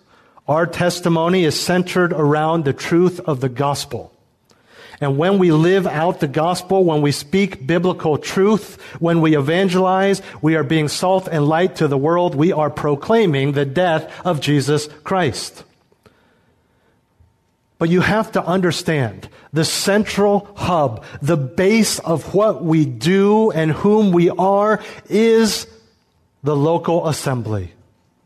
our 0.47 0.65
testimony 0.65 1.43
is 1.43 1.59
centered 1.59 2.13
around 2.13 2.65
the 2.65 2.73
truth 2.73 3.19
of 3.19 3.41
the 3.41 3.49
gospel. 3.49 4.14
And 5.01 5.17
when 5.17 5.39
we 5.39 5.51
live 5.51 5.85
out 5.85 6.19
the 6.19 6.27
gospel, 6.27 6.83
when 6.83 7.01
we 7.01 7.11
speak 7.11 7.65
biblical 7.67 8.17
truth, 8.17 8.81
when 8.99 9.21
we 9.21 9.37
evangelize, 9.37 10.21
we 10.41 10.55
are 10.55 10.63
being 10.63 10.87
salt 10.87 11.27
and 11.29 11.47
light 11.47 11.77
to 11.77 11.87
the 11.87 11.97
world. 11.97 12.35
We 12.35 12.51
are 12.51 12.69
proclaiming 12.69 13.51
the 13.51 13.65
death 13.65 14.11
of 14.25 14.39
Jesus 14.39 14.87
Christ. 15.03 15.63
But 17.77 17.89
you 17.89 18.01
have 18.01 18.31
to 18.33 18.43
understand 18.43 19.27
the 19.51 19.65
central 19.65 20.47
hub, 20.55 21.03
the 21.21 21.37
base 21.37 21.99
of 21.99 22.33
what 22.33 22.63
we 22.63 22.85
do 22.85 23.51
and 23.51 23.71
whom 23.71 24.11
we 24.11 24.29
are 24.29 24.81
is 25.09 25.67
the 26.41 26.55
local 26.55 27.07
assembly, 27.07 27.73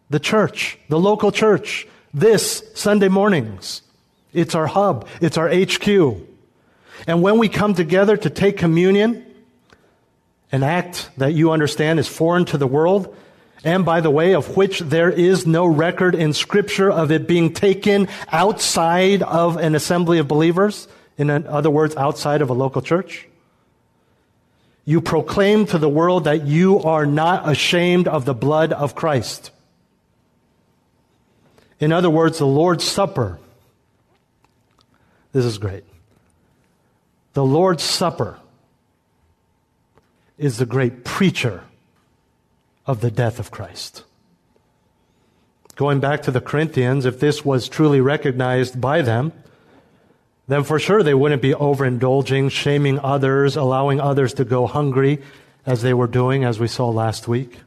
the 0.09 0.19
church, 0.19 0.77
the 0.89 0.99
local 0.99 1.31
church. 1.31 1.87
This 2.11 2.63
Sunday 2.73 3.07
mornings. 3.07 3.83
It's 4.33 4.55
our 4.55 4.65
hub. 4.65 5.07
It's 5.21 5.37
our 5.37 5.47
HQ. 5.47 6.28
And 7.07 7.21
when 7.21 7.37
we 7.37 7.49
come 7.49 7.73
together 7.73 8.17
to 8.17 8.29
take 8.29 8.57
communion, 8.57 9.25
an 10.51 10.63
act 10.63 11.09
that 11.17 11.33
you 11.33 11.51
understand 11.51 11.99
is 11.99 12.07
foreign 12.07 12.45
to 12.45 12.57
the 12.57 12.67
world, 12.67 13.15
and 13.63 13.85
by 13.85 14.01
the 14.01 14.09
way, 14.09 14.33
of 14.33 14.55
which 14.55 14.79
there 14.79 15.09
is 15.09 15.45
no 15.45 15.65
record 15.65 16.15
in 16.15 16.33
Scripture 16.33 16.89
of 16.89 17.11
it 17.11 17.27
being 17.27 17.53
taken 17.53 18.07
outside 18.31 19.21
of 19.21 19.57
an 19.57 19.75
assembly 19.75 20.17
of 20.19 20.27
believers, 20.27 20.87
in 21.17 21.29
other 21.29 21.69
words, 21.69 21.95
outside 21.97 22.41
of 22.41 22.49
a 22.49 22.53
local 22.53 22.81
church. 22.81 23.27
You 24.85 25.01
proclaim 25.01 25.65
to 25.67 25.77
the 25.77 25.89
world 25.89 26.23
that 26.23 26.47
you 26.47 26.79
are 26.79 27.05
not 27.05 27.47
ashamed 27.47 28.07
of 28.07 28.25
the 28.25 28.33
blood 28.33 28.71
of 28.71 28.95
Christ. 28.95 29.51
In 31.79 31.91
other 31.91 32.09
words, 32.09 32.39
the 32.39 32.47
Lord's 32.47 32.85
Supper. 32.85 33.39
This 35.31 35.45
is 35.45 35.57
great. 35.57 35.83
The 37.33 37.45
Lord's 37.45 37.83
Supper 37.83 38.39
is 40.37 40.57
the 40.57 40.65
great 40.65 41.03
preacher 41.03 41.63
of 42.85 43.01
the 43.01 43.11
death 43.11 43.39
of 43.39 43.51
Christ. 43.51 44.03
Going 45.75 45.99
back 45.99 46.23
to 46.23 46.31
the 46.31 46.41
Corinthians, 46.41 47.05
if 47.05 47.19
this 47.19 47.45
was 47.45 47.69
truly 47.69 48.01
recognized 48.01 48.81
by 48.81 49.01
them, 49.01 49.31
then 50.47 50.63
for 50.63 50.79
sure 50.79 51.03
they 51.03 51.13
wouldn't 51.13 51.41
be 51.41 51.53
overindulging, 51.53 52.49
shaming 52.49 52.99
others, 52.99 53.55
allowing 53.55 54.01
others 54.01 54.33
to 54.33 54.43
go 54.43 54.65
hungry 54.65 55.21
as 55.65 55.83
they 55.83 55.93
were 55.93 56.07
doing, 56.07 56.43
as 56.43 56.59
we 56.59 56.67
saw 56.67 56.89
last 56.89 57.27
week. 57.27 57.59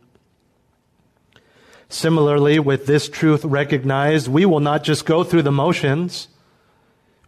Similarly, 1.88 2.58
with 2.58 2.86
this 2.86 3.08
truth 3.08 3.44
recognized, 3.44 4.26
we 4.26 4.44
will 4.44 4.60
not 4.60 4.82
just 4.82 5.06
go 5.06 5.22
through 5.22 5.42
the 5.42 5.52
motions. 5.52 6.26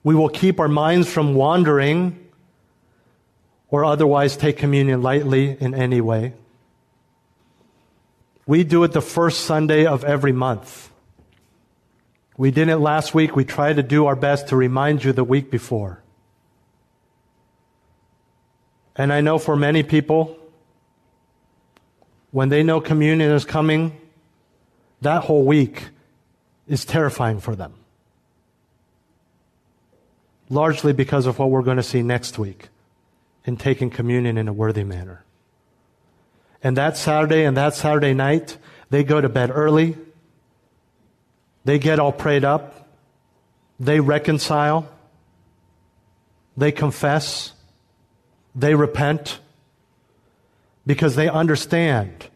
We 0.03 0.15
will 0.15 0.31
keep 0.31 0.59
our 0.59 0.69
minds 0.69 1.09
from 1.09 1.35
wandering 1.35 2.24
or 3.75 3.85
otherwise 3.85 4.37
take 4.37 4.57
communion 4.57 5.03
lightly 5.03 5.57
in 5.59 5.75
any 5.75 6.01
way. 6.01 6.33
We 8.47 8.63
do 8.63 8.85
it 8.85 8.93
the 8.93 9.01
first 9.01 9.41
Sunday 9.41 9.85
of 9.85 10.05
every 10.05 10.31
month. 10.31 10.93
We 12.37 12.53
did 12.53 12.69
it 12.69 12.77
last 12.77 13.17
week. 13.17 13.35
We 13.35 13.45
try 13.45 13.73
to 13.73 13.83
do 13.83 14.07
our 14.07 14.15
best 14.15 14.47
to 14.51 14.57
remind 14.57 15.03
you 15.03 15.13
the 15.13 15.25
week 15.25 15.51
before. 15.51 16.01
And 18.95 19.13
I 19.13 19.21
know 19.21 19.39
for 19.39 19.57
many 19.57 19.83
people, 19.83 20.39
when 22.31 22.51
they 22.51 22.63
know 22.63 22.81
communion 22.81 23.33
is 23.33 23.45
coming, 23.45 23.99
that 25.01 25.25
whole 25.25 25.45
week 25.45 25.89
is 26.69 26.85
terrifying 26.85 27.41
for 27.41 27.57
them. 27.57 27.75
Largely 30.49 30.93
because 30.93 31.27
of 31.27 31.41
what 31.41 31.51
we're 31.51 31.63
going 31.63 31.79
to 31.79 31.83
see 31.83 32.03
next 32.03 32.39
week 32.39 32.69
in 33.45 33.57
taking 33.57 33.91
communion 33.91 34.39
in 34.39 34.49
a 34.49 34.53
worthy 34.53 34.85
manner. 34.85 35.25
And 36.63 36.77
that 36.77 36.97
Saturday 36.97 37.45
and 37.45 37.57
that 37.57 37.75
Saturday 37.75 38.15
night, 38.15 38.57
they 38.91 39.05
go 39.05 39.21
to 39.21 39.29
bed 39.29 39.51
early. 39.53 39.97
They 41.65 41.79
get 41.79 41.99
all 41.99 42.13
prayed 42.13 42.45
up. 42.45 42.89
They 43.79 44.01
reconcile. 44.01 44.89
They 46.57 46.73
confess. 46.73 47.53
They 48.55 48.75
repent 48.75 49.41
because 50.87 51.17
they 51.17 51.29
understand 51.29 52.29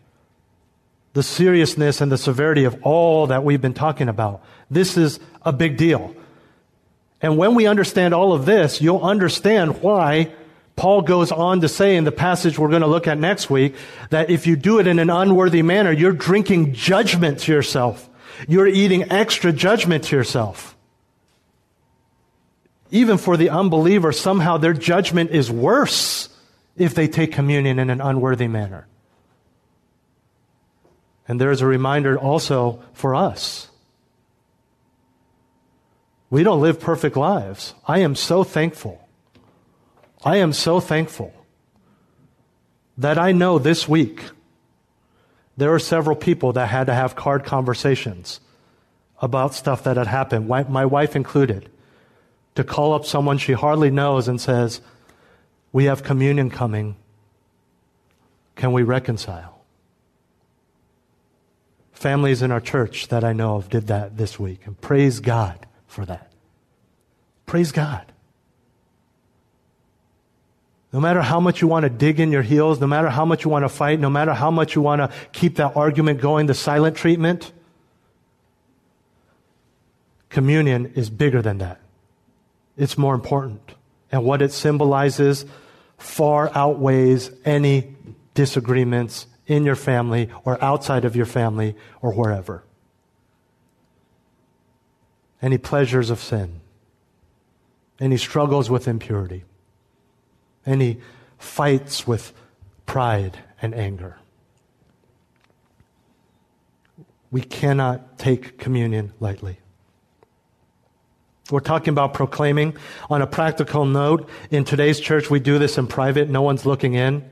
the 1.14 1.22
seriousness 1.22 2.00
and 2.00 2.12
the 2.12 2.18
severity 2.18 2.64
of 2.64 2.82
all 2.82 3.28
that 3.28 3.44
we've 3.44 3.60
been 3.60 3.74
talking 3.74 4.08
about. 4.08 4.42
This 4.70 4.96
is 4.96 5.20
a 5.42 5.52
big 5.52 5.76
deal. 5.76 6.14
And 7.20 7.36
when 7.36 7.54
we 7.54 7.66
understand 7.66 8.14
all 8.14 8.32
of 8.32 8.46
this, 8.46 8.80
you'll 8.80 9.02
understand 9.02 9.82
why 9.82 10.32
Paul 10.78 11.02
goes 11.02 11.32
on 11.32 11.60
to 11.62 11.68
say 11.68 11.96
in 11.96 12.04
the 12.04 12.12
passage 12.12 12.56
we're 12.56 12.68
going 12.68 12.82
to 12.82 12.86
look 12.88 13.08
at 13.08 13.18
next 13.18 13.50
week 13.50 13.74
that 14.10 14.30
if 14.30 14.46
you 14.46 14.54
do 14.54 14.78
it 14.78 14.86
in 14.86 15.00
an 15.00 15.10
unworthy 15.10 15.60
manner, 15.60 15.90
you're 15.90 16.12
drinking 16.12 16.72
judgment 16.72 17.40
to 17.40 17.52
yourself. 17.52 18.08
You're 18.46 18.68
eating 18.68 19.10
extra 19.10 19.52
judgment 19.52 20.04
to 20.04 20.16
yourself. 20.16 20.76
Even 22.92 23.18
for 23.18 23.36
the 23.36 23.50
unbeliever, 23.50 24.12
somehow 24.12 24.56
their 24.56 24.72
judgment 24.72 25.32
is 25.32 25.50
worse 25.50 26.28
if 26.76 26.94
they 26.94 27.08
take 27.08 27.32
communion 27.32 27.80
in 27.80 27.90
an 27.90 28.00
unworthy 28.00 28.46
manner. 28.46 28.86
And 31.26 31.40
there's 31.40 31.60
a 31.60 31.66
reminder 31.66 32.16
also 32.16 32.80
for 32.92 33.16
us. 33.16 33.68
We 36.30 36.44
don't 36.44 36.60
live 36.60 36.78
perfect 36.78 37.16
lives. 37.16 37.74
I 37.84 37.98
am 37.98 38.14
so 38.14 38.44
thankful 38.44 39.07
I 40.24 40.36
am 40.36 40.52
so 40.52 40.80
thankful 40.80 41.32
that 42.96 43.18
I 43.18 43.32
know 43.32 43.58
this 43.58 43.88
week 43.88 44.24
there 45.56 45.72
are 45.74 45.78
several 45.78 46.16
people 46.16 46.52
that 46.52 46.68
had 46.68 46.86
to 46.86 46.94
have 46.94 47.16
card 47.16 47.44
conversations 47.44 48.40
about 49.20 49.54
stuff 49.54 49.82
that 49.84 49.96
had 49.96 50.06
happened, 50.06 50.48
my 50.48 50.86
wife 50.86 51.16
included, 51.16 51.68
to 52.54 52.62
call 52.64 52.94
up 52.94 53.04
someone 53.04 53.38
she 53.38 53.52
hardly 53.52 53.90
knows 53.90 54.28
and 54.28 54.40
says, 54.40 54.80
We 55.72 55.84
have 55.84 56.02
communion 56.02 56.50
coming. 56.50 56.96
Can 58.54 58.72
we 58.72 58.82
reconcile? 58.82 59.64
Families 61.92 62.42
in 62.42 62.52
our 62.52 62.60
church 62.60 63.08
that 63.08 63.24
I 63.24 63.32
know 63.32 63.56
of 63.56 63.68
did 63.68 63.88
that 63.88 64.16
this 64.16 64.38
week, 64.38 64.60
and 64.66 64.80
praise 64.80 65.18
God 65.18 65.66
for 65.88 66.04
that. 66.04 66.32
Praise 67.46 67.72
God. 67.72 68.12
No 70.92 71.00
matter 71.00 71.20
how 71.20 71.38
much 71.38 71.60
you 71.60 71.68
want 71.68 71.84
to 71.84 71.90
dig 71.90 72.18
in 72.18 72.32
your 72.32 72.42
heels, 72.42 72.80
no 72.80 72.86
matter 72.86 73.10
how 73.10 73.24
much 73.24 73.44
you 73.44 73.50
want 73.50 73.64
to 73.64 73.68
fight, 73.68 74.00
no 74.00 74.08
matter 74.08 74.32
how 74.32 74.50
much 74.50 74.74
you 74.74 74.80
want 74.80 75.00
to 75.00 75.10
keep 75.32 75.56
that 75.56 75.76
argument 75.76 76.20
going, 76.20 76.46
the 76.46 76.54
silent 76.54 76.96
treatment, 76.96 77.52
communion 80.30 80.92
is 80.94 81.10
bigger 81.10 81.42
than 81.42 81.58
that. 81.58 81.80
It's 82.76 82.96
more 82.96 83.14
important. 83.14 83.74
And 84.10 84.24
what 84.24 84.40
it 84.40 84.52
symbolizes 84.52 85.44
far 85.98 86.50
outweighs 86.54 87.30
any 87.44 87.94
disagreements 88.32 89.26
in 89.46 89.64
your 89.64 89.76
family 89.76 90.30
or 90.44 90.62
outside 90.64 91.04
of 91.04 91.14
your 91.14 91.26
family 91.26 91.76
or 92.00 92.14
wherever. 92.14 92.62
Any 95.42 95.58
pleasures 95.58 96.08
of 96.08 96.18
sin, 96.18 96.60
any 98.00 98.16
struggles 98.16 98.70
with 98.70 98.88
impurity 98.88 99.44
any 100.66 101.00
fights 101.38 102.06
with 102.06 102.32
pride 102.86 103.38
and 103.60 103.74
anger. 103.74 104.16
We 107.30 107.42
cannot 107.42 108.18
take 108.18 108.58
communion 108.58 109.12
lightly. 109.20 109.58
We're 111.50 111.60
talking 111.60 111.90
about 111.92 112.14
proclaiming. 112.14 112.76
On 113.08 113.22
a 113.22 113.26
practical 113.26 113.84
note, 113.84 114.28
in 114.50 114.64
today's 114.64 115.00
church, 115.00 115.30
we 115.30 115.40
do 115.40 115.58
this 115.58 115.78
in 115.78 115.86
private, 115.86 116.28
no 116.28 116.42
one's 116.42 116.66
looking 116.66 116.94
in. 116.94 117.28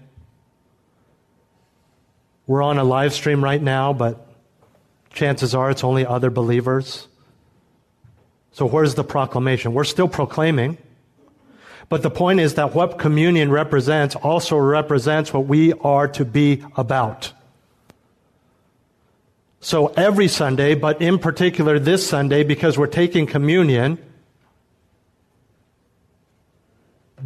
We're 2.46 2.62
on 2.62 2.78
a 2.78 2.84
live 2.84 3.12
stream 3.12 3.42
right 3.42 3.60
now, 3.60 3.92
but 3.92 4.26
chances 5.12 5.54
are 5.54 5.70
it's 5.70 5.82
only 5.84 6.06
other 6.06 6.30
believers. 6.30 7.08
So, 8.52 8.66
where's 8.66 8.94
the 8.94 9.04
proclamation? 9.04 9.74
We're 9.74 9.84
still 9.84 10.08
proclaiming. 10.08 10.78
But 11.88 12.02
the 12.02 12.10
point 12.10 12.40
is 12.40 12.54
that 12.54 12.74
what 12.74 12.98
communion 12.98 13.50
represents 13.50 14.16
also 14.16 14.56
represents 14.56 15.32
what 15.32 15.46
we 15.46 15.72
are 15.74 16.08
to 16.08 16.24
be 16.24 16.64
about. 16.76 17.32
So 19.60 19.88
every 19.88 20.28
Sunday, 20.28 20.74
but 20.74 21.00
in 21.00 21.18
particular 21.18 21.78
this 21.78 22.06
Sunday, 22.08 22.44
because 22.44 22.78
we're 22.78 22.86
taking 22.86 23.26
communion, 23.26 23.98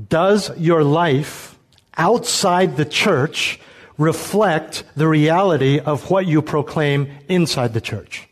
does 0.08 0.56
your 0.58 0.84
life 0.84 1.58
outside 1.96 2.76
the 2.76 2.84
church 2.84 3.60
reflect 3.98 4.84
the 4.96 5.06
reality 5.06 5.78
of 5.78 6.10
what 6.10 6.26
you 6.26 6.40
proclaim 6.40 7.08
inside 7.28 7.74
the 7.74 7.80
church? 7.80 8.29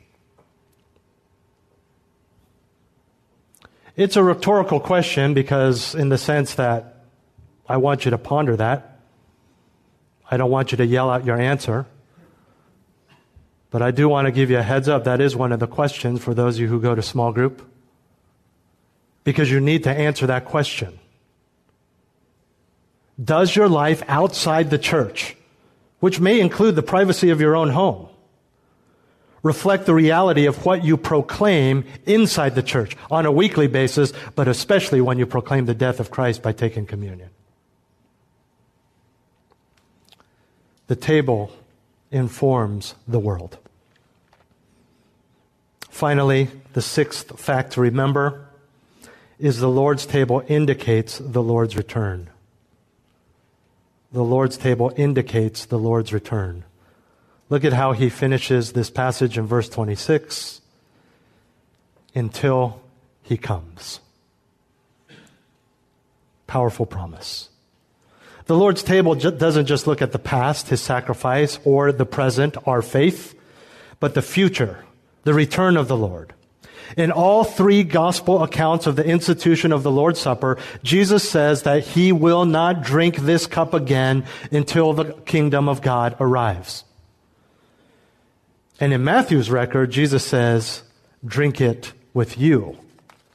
It's 3.98 4.14
a 4.14 4.22
rhetorical 4.22 4.78
question 4.78 5.34
because, 5.34 5.96
in 5.96 6.08
the 6.08 6.18
sense 6.18 6.54
that 6.54 7.02
I 7.68 7.78
want 7.78 8.04
you 8.04 8.12
to 8.12 8.18
ponder 8.18 8.54
that. 8.54 9.00
I 10.30 10.36
don't 10.36 10.52
want 10.52 10.70
you 10.70 10.78
to 10.78 10.86
yell 10.86 11.10
out 11.10 11.24
your 11.24 11.36
answer. 11.36 11.84
But 13.72 13.82
I 13.82 13.90
do 13.90 14.08
want 14.08 14.26
to 14.26 14.30
give 14.30 14.50
you 14.50 14.58
a 14.58 14.62
heads 14.62 14.88
up. 14.88 15.02
That 15.02 15.20
is 15.20 15.34
one 15.34 15.50
of 15.50 15.58
the 15.58 15.66
questions 15.66 16.22
for 16.22 16.32
those 16.32 16.54
of 16.54 16.60
you 16.60 16.68
who 16.68 16.80
go 16.80 16.94
to 16.94 17.02
small 17.02 17.32
group. 17.32 17.68
Because 19.24 19.50
you 19.50 19.58
need 19.58 19.82
to 19.82 19.90
answer 19.90 20.28
that 20.28 20.44
question. 20.44 21.00
Does 23.22 23.56
your 23.56 23.68
life 23.68 24.04
outside 24.06 24.70
the 24.70 24.78
church, 24.78 25.36
which 25.98 26.20
may 26.20 26.40
include 26.40 26.76
the 26.76 26.84
privacy 26.84 27.30
of 27.30 27.40
your 27.40 27.56
own 27.56 27.70
home, 27.70 28.08
reflect 29.42 29.86
the 29.86 29.94
reality 29.94 30.46
of 30.46 30.64
what 30.64 30.84
you 30.84 30.96
proclaim 30.96 31.84
inside 32.06 32.54
the 32.54 32.62
church 32.62 32.96
on 33.10 33.26
a 33.26 33.32
weekly 33.32 33.66
basis, 33.66 34.12
but 34.34 34.48
especially 34.48 35.00
when 35.00 35.18
you 35.18 35.26
proclaim 35.26 35.66
the 35.66 35.74
death 35.74 36.00
of 36.00 36.10
Christ 36.10 36.42
by 36.42 36.52
taking 36.52 36.86
communion. 36.86 37.30
The 40.88 40.96
table 40.96 41.52
informs 42.10 42.94
the 43.06 43.18
world. 43.18 43.58
Finally, 45.90 46.48
the 46.72 46.82
sixth 46.82 47.38
fact 47.38 47.72
to 47.72 47.80
remember 47.80 48.48
is 49.38 49.58
the 49.58 49.68
Lord's 49.68 50.06
table 50.06 50.42
indicates 50.48 51.18
the 51.18 51.42
Lord's 51.42 51.76
return. 51.76 52.30
The 54.12 54.24
Lord's 54.24 54.56
table 54.56 54.92
indicates 54.96 55.66
the 55.66 55.78
Lord's 55.78 56.12
return. 56.12 56.64
Look 57.50 57.64
at 57.64 57.72
how 57.72 57.92
he 57.92 58.08
finishes 58.08 58.72
this 58.72 58.90
passage 58.90 59.38
in 59.38 59.46
verse 59.46 59.68
26 59.68 60.60
until 62.14 62.80
he 63.22 63.36
comes. 63.36 64.00
Powerful 66.46 66.86
promise. 66.86 67.48
The 68.46 68.56
Lord's 68.56 68.82
table 68.82 69.14
doesn't 69.14 69.66
just 69.66 69.86
look 69.86 70.00
at 70.00 70.12
the 70.12 70.18
past, 70.18 70.68
his 70.68 70.80
sacrifice, 70.80 71.58
or 71.64 71.92
the 71.92 72.06
present, 72.06 72.56
our 72.66 72.80
faith, 72.80 73.38
but 74.00 74.14
the 74.14 74.22
future, 74.22 74.84
the 75.24 75.34
return 75.34 75.76
of 75.76 75.88
the 75.88 75.96
Lord. 75.96 76.32
In 76.96 77.12
all 77.12 77.44
three 77.44 77.84
gospel 77.84 78.42
accounts 78.42 78.86
of 78.86 78.96
the 78.96 79.04
institution 79.04 79.72
of 79.72 79.82
the 79.82 79.90
Lord's 79.90 80.20
Supper, 80.20 80.56
Jesus 80.82 81.28
says 81.28 81.64
that 81.64 81.86
he 81.88 82.12
will 82.12 82.46
not 82.46 82.82
drink 82.82 83.16
this 83.16 83.46
cup 83.46 83.74
again 83.74 84.24
until 84.50 84.94
the 84.94 85.12
kingdom 85.12 85.68
of 85.68 85.82
God 85.82 86.16
arrives. 86.18 86.84
And 88.80 88.92
in 88.92 89.02
Matthew's 89.02 89.50
record, 89.50 89.90
Jesus 89.90 90.24
says, 90.24 90.82
drink 91.24 91.60
it 91.60 91.92
with 92.14 92.38
you, 92.38 92.78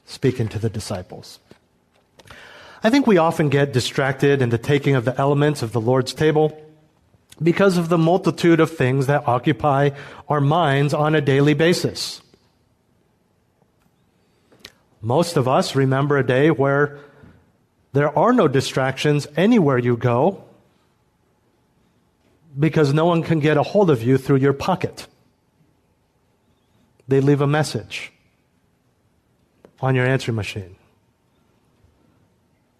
speaking 0.06 0.48
to 0.48 0.58
the 0.58 0.70
disciples. 0.70 1.38
I 2.82 2.90
think 2.90 3.06
we 3.06 3.18
often 3.18 3.48
get 3.48 3.72
distracted 3.72 4.42
in 4.42 4.50
the 4.50 4.58
taking 4.58 4.94
of 4.94 5.04
the 5.04 5.18
elements 5.18 5.62
of 5.62 5.72
the 5.72 5.80
Lord's 5.80 6.12
table 6.14 6.60
because 7.42 7.76
of 7.76 7.88
the 7.88 7.98
multitude 7.98 8.60
of 8.60 8.70
things 8.70 9.06
that 9.06 9.26
occupy 9.26 9.90
our 10.28 10.40
minds 10.40 10.94
on 10.94 11.14
a 11.14 11.20
daily 11.20 11.54
basis. 11.54 12.22
Most 15.00 15.36
of 15.36 15.48
us 15.48 15.74
remember 15.74 16.16
a 16.16 16.26
day 16.26 16.50
where 16.50 16.98
there 17.92 18.16
are 18.18 18.32
no 18.32 18.48
distractions 18.48 19.26
anywhere 19.36 19.78
you 19.78 19.96
go 19.96 20.44
because 22.58 22.94
no 22.94 23.04
one 23.04 23.22
can 23.22 23.40
get 23.40 23.56
a 23.56 23.62
hold 23.62 23.90
of 23.90 24.02
you 24.02 24.16
through 24.16 24.36
your 24.36 24.52
pocket. 24.52 25.06
They 27.06 27.20
leave 27.20 27.40
a 27.40 27.46
message 27.46 28.12
on 29.80 29.94
your 29.94 30.06
answering 30.06 30.36
machine. 30.36 30.76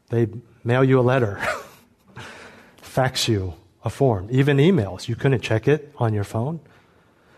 They 0.08 0.28
mail 0.62 0.84
you 0.84 1.00
a 1.00 1.02
letter, 1.02 1.40
fax 2.76 3.28
you 3.28 3.54
a 3.84 3.90
form, 3.90 4.28
even 4.30 4.56
emails. 4.56 5.08
You 5.08 5.16
couldn't 5.16 5.42
check 5.42 5.68
it 5.68 5.92
on 5.98 6.14
your 6.14 6.24
phone. 6.24 6.60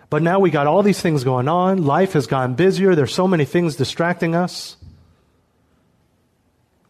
But 0.08 0.22
now 0.22 0.38
we 0.38 0.50
got 0.50 0.68
all 0.68 0.84
these 0.84 1.00
things 1.00 1.24
going 1.24 1.48
on. 1.48 1.84
Life 1.84 2.12
has 2.12 2.28
gotten 2.28 2.54
busier. 2.54 2.94
There's 2.94 3.12
so 3.14 3.26
many 3.26 3.44
things 3.44 3.74
distracting 3.74 4.36
us. 4.36 4.76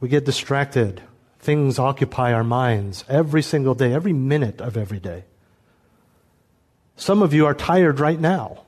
We 0.00 0.10
get 0.10 0.26
distracted. 0.26 1.00
Things 1.38 1.78
occupy 1.78 2.34
our 2.34 2.44
minds 2.44 3.04
every 3.08 3.42
single 3.42 3.74
day, 3.74 3.94
every 3.94 4.12
minute 4.12 4.60
of 4.60 4.76
every 4.76 4.98
day. 4.98 5.24
Some 6.96 7.22
of 7.22 7.32
you 7.32 7.46
are 7.46 7.54
tired 7.54 8.00
right 8.00 8.20
now 8.20 8.65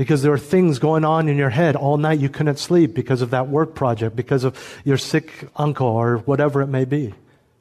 because 0.00 0.22
there 0.22 0.32
are 0.32 0.38
things 0.38 0.78
going 0.78 1.04
on 1.04 1.28
in 1.28 1.36
your 1.36 1.50
head 1.50 1.76
all 1.76 1.98
night 1.98 2.18
you 2.18 2.30
couldn't 2.30 2.58
sleep 2.58 2.94
because 2.94 3.20
of 3.20 3.32
that 3.32 3.48
work 3.48 3.74
project, 3.74 4.16
because 4.16 4.44
of 4.44 4.80
your 4.82 4.96
sick 4.96 5.46
uncle 5.56 5.88
or 5.88 6.16
whatever 6.24 6.62
it 6.62 6.68
may 6.68 6.86
be. 6.86 7.12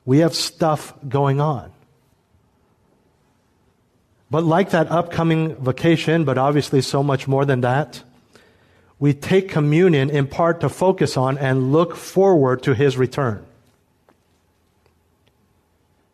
We 0.06 0.19
have 0.19 0.34
stuff 0.34 0.93
going 1.06 1.41
on. 1.41 1.69
But 4.32 4.45
like 4.45 4.69
that 4.69 4.89
upcoming 4.89 5.54
vacation, 5.56 6.23
but 6.23 6.38
obviously 6.38 6.80
so 6.80 7.04
much 7.04 7.28
more 7.28 7.43
than 7.43 7.60
that, 7.60 8.04
we 8.99 9.13
take 9.13 9.49
communion 9.49 10.10
in 10.10 10.25
part 10.25 10.62
to 10.62 10.69
focus 10.69 11.17
on 11.17 11.38
and 11.38 11.73
look 11.73 11.97
forward 11.97 12.63
to 12.63 12.73
his 12.73 12.95
return. 12.95 13.45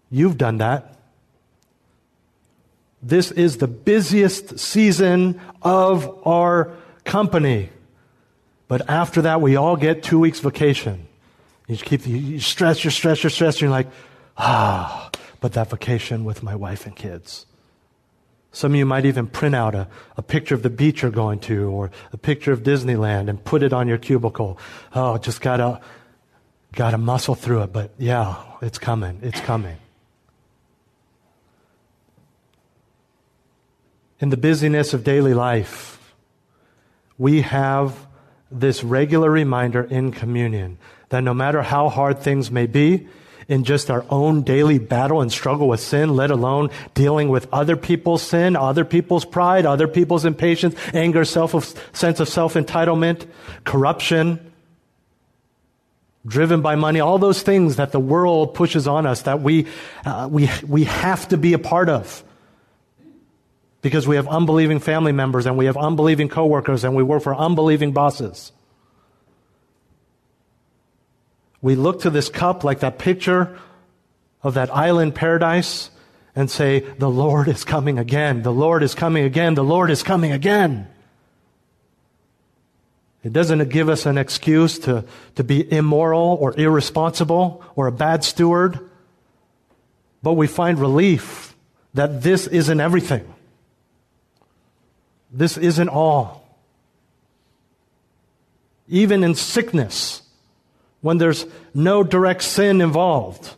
You've 0.09 0.39
done 0.39 0.57
that. 0.57 0.94
This 3.05 3.29
is 3.29 3.57
the 3.57 3.67
busiest 3.67 4.57
season 4.57 5.39
of 5.61 6.27
our 6.27 6.71
company. 7.03 7.69
But 8.67 8.89
after 8.89 9.21
that, 9.21 9.41
we 9.41 9.57
all 9.57 9.75
get 9.75 10.01
two 10.01 10.17
weeks 10.17 10.39
vacation. 10.39 11.07
You 11.67 11.77
keep 11.77 12.07
you 12.07 12.39
stress, 12.39 12.83
you 12.83 12.89
stress, 12.89 13.21
you're 13.21 13.29
stressed, 13.29 13.61
you're 13.61 13.69
like, 13.69 13.85
ah, 14.39 15.11
but 15.39 15.53
that 15.53 15.69
vacation 15.69 16.25
with 16.25 16.41
my 16.41 16.55
wife 16.55 16.87
and 16.87 16.95
kids. 16.95 17.45
Some 18.51 18.71
of 18.71 18.77
you 18.77 18.87
might 18.87 19.05
even 19.05 19.27
print 19.27 19.53
out 19.53 19.75
a, 19.75 19.87
a 20.17 20.23
picture 20.23 20.55
of 20.55 20.63
the 20.63 20.71
beach 20.71 21.03
you're 21.03 21.11
going 21.11 21.37
to 21.41 21.69
or 21.69 21.91
a 22.11 22.17
picture 22.17 22.53
of 22.53 22.63
Disneyland 22.63 23.29
and 23.29 23.43
put 23.43 23.61
it 23.61 23.71
on 23.71 23.87
your 23.87 23.99
cubicle. 23.99 24.57
Oh, 24.95 25.19
just 25.19 25.41
gotta, 25.41 25.79
gotta 26.73 26.97
muscle 26.97 27.35
through 27.35 27.61
it. 27.63 27.71
But 27.71 27.91
yeah, 27.99 28.41
it's 28.63 28.79
coming. 28.79 29.19
It's 29.21 29.41
coming. 29.41 29.77
In 34.19 34.29
the 34.29 34.37
busyness 34.37 34.93
of 34.93 35.03
daily 35.03 35.33
life, 35.33 36.15
we 37.17 37.41
have 37.41 38.07
this 38.49 38.83
regular 38.83 39.29
reminder 39.29 39.83
in 39.83 40.11
communion 40.11 40.77
that 41.09 41.21
no 41.21 41.33
matter 41.33 41.61
how 41.61 41.89
hard 41.89 42.19
things 42.19 42.49
may 42.49 42.65
be, 42.65 43.07
in 43.47 43.63
just 43.63 43.91
our 43.91 44.05
own 44.09 44.41
daily 44.41 44.79
battle 44.79 45.21
and 45.21 45.31
struggle 45.31 45.67
with 45.67 45.79
sin, 45.79 46.15
let 46.15 46.31
alone 46.31 46.69
dealing 46.93 47.29
with 47.29 47.47
other 47.53 47.75
people's 47.75 48.23
sin, 48.23 48.55
other 48.55 48.83
people's 48.83 49.25
pride, 49.25 49.65
other 49.65 49.87
people's 49.87 50.25
impatience, 50.25 50.75
anger, 50.93 51.23
self 51.23 51.53
sense 51.93 52.19
of 52.19 52.27
self 52.27 52.55
entitlement, 52.55 53.27
corruption, 53.63 54.51
driven 56.25 56.61
by 56.61 56.75
money, 56.75 56.99
all 56.99 57.19
those 57.19 57.43
things 57.43 57.75
that 57.75 57.91
the 57.91 57.99
world 57.99 58.55
pushes 58.55 58.87
on 58.87 59.05
us 59.05 59.23
that 59.23 59.41
we, 59.41 59.67
uh, 60.05 60.27
we, 60.31 60.49
we 60.67 60.85
have 60.85 61.27
to 61.27 61.37
be 61.37 61.53
a 61.53 61.59
part 61.59 61.89
of. 61.89 62.23
Because 63.85 64.07
we 64.07 64.15
have 64.15 64.27
unbelieving 64.27 64.79
family 64.79 65.11
members 65.11 65.45
and 65.45 65.59
we 65.59 65.67
have 65.67 65.77
unbelieving 65.77 66.27
coworkers 66.27 66.83
and 66.83 66.95
we 66.95 67.03
work 67.03 67.21
for 67.21 67.35
unbelieving 67.35 67.91
bosses. 67.91 68.51
we 71.65 71.75
look 71.75 72.01
to 72.01 72.11
this 72.11 72.29
cup 72.29 72.63
like 72.63 72.81
that 72.81 72.99
picture 72.99 73.59
of 74.43 74.53
that 74.53 74.69
island 74.71 75.15
paradise 75.15 75.89
and 76.35 76.49
say, 76.49 76.81
The 76.99 77.09
Lord 77.09 77.47
is 77.47 77.63
coming 77.63 77.97
again. 77.97 78.43
The 78.43 78.51
Lord 78.51 78.83
is 78.83 78.93
coming 78.93 79.23
again. 79.23 79.55
The 79.55 79.63
Lord 79.63 79.89
is 79.89 80.03
coming 80.03 80.31
again. 80.31 80.87
It 83.23 83.33
doesn't 83.33 83.69
give 83.69 83.89
us 83.89 84.05
an 84.05 84.19
excuse 84.19 84.77
to, 84.79 85.05
to 85.35 85.43
be 85.43 85.71
immoral 85.71 86.37
or 86.39 86.53
irresponsible 86.59 87.63
or 87.75 87.87
a 87.87 87.91
bad 87.91 88.23
steward, 88.23 88.79
but 90.21 90.33
we 90.33 90.45
find 90.45 90.77
relief 90.77 91.55
that 91.95 92.21
this 92.21 92.45
isn't 92.45 92.79
everything. 92.79 93.34
This 95.35 95.57
isn't 95.57 95.89
all. 95.89 96.47
Even 98.87 99.23
in 99.23 99.35
sickness, 99.35 100.21
when 101.01 101.17
there's 101.17 101.45
no 101.73 102.03
direct 102.03 102.41
sin 102.41 102.79
involved. 102.79 103.53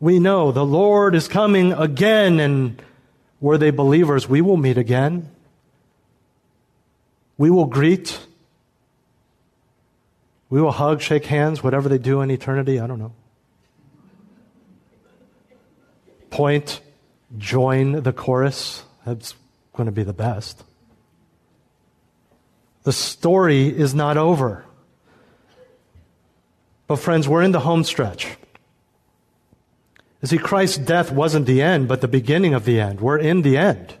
We 0.00 0.18
know 0.18 0.52
the 0.52 0.64
Lord 0.64 1.14
is 1.14 1.28
coming 1.28 1.72
again, 1.72 2.40
and 2.40 2.82
were 3.40 3.58
they 3.58 3.70
believers, 3.70 4.26
we 4.26 4.40
will 4.40 4.56
meet 4.56 4.78
again. 4.78 5.28
We 7.36 7.50
will 7.50 7.66
greet. 7.66 8.18
We 10.48 10.62
will 10.62 10.72
hug, 10.72 11.02
shake 11.02 11.26
hands, 11.26 11.62
whatever 11.62 11.90
they 11.90 11.98
do 11.98 12.22
in 12.22 12.30
eternity. 12.30 12.80
I 12.80 12.86
don't 12.86 12.98
know. 12.98 13.12
Point, 16.30 16.80
join 17.36 18.02
the 18.02 18.12
chorus. 18.12 18.82
That's 19.04 19.34
going 19.76 19.86
to 19.86 19.92
be 19.92 20.02
the 20.02 20.12
best. 20.12 20.64
The 22.82 22.92
story 22.92 23.66
is 23.66 23.94
not 23.94 24.16
over. 24.16 24.64
But, 26.86 26.96
friends, 26.96 27.28
we're 27.28 27.42
in 27.42 27.52
the 27.52 27.60
home 27.60 27.84
stretch. 27.84 28.36
You 30.22 30.28
see, 30.28 30.38
Christ's 30.38 30.78
death 30.78 31.10
wasn't 31.10 31.46
the 31.46 31.60
end, 31.60 31.88
but 31.88 32.00
the 32.00 32.08
beginning 32.08 32.54
of 32.54 32.64
the 32.64 32.80
end. 32.80 33.00
We're 33.00 33.18
in 33.18 33.42
the 33.42 33.56
end. 33.56 33.94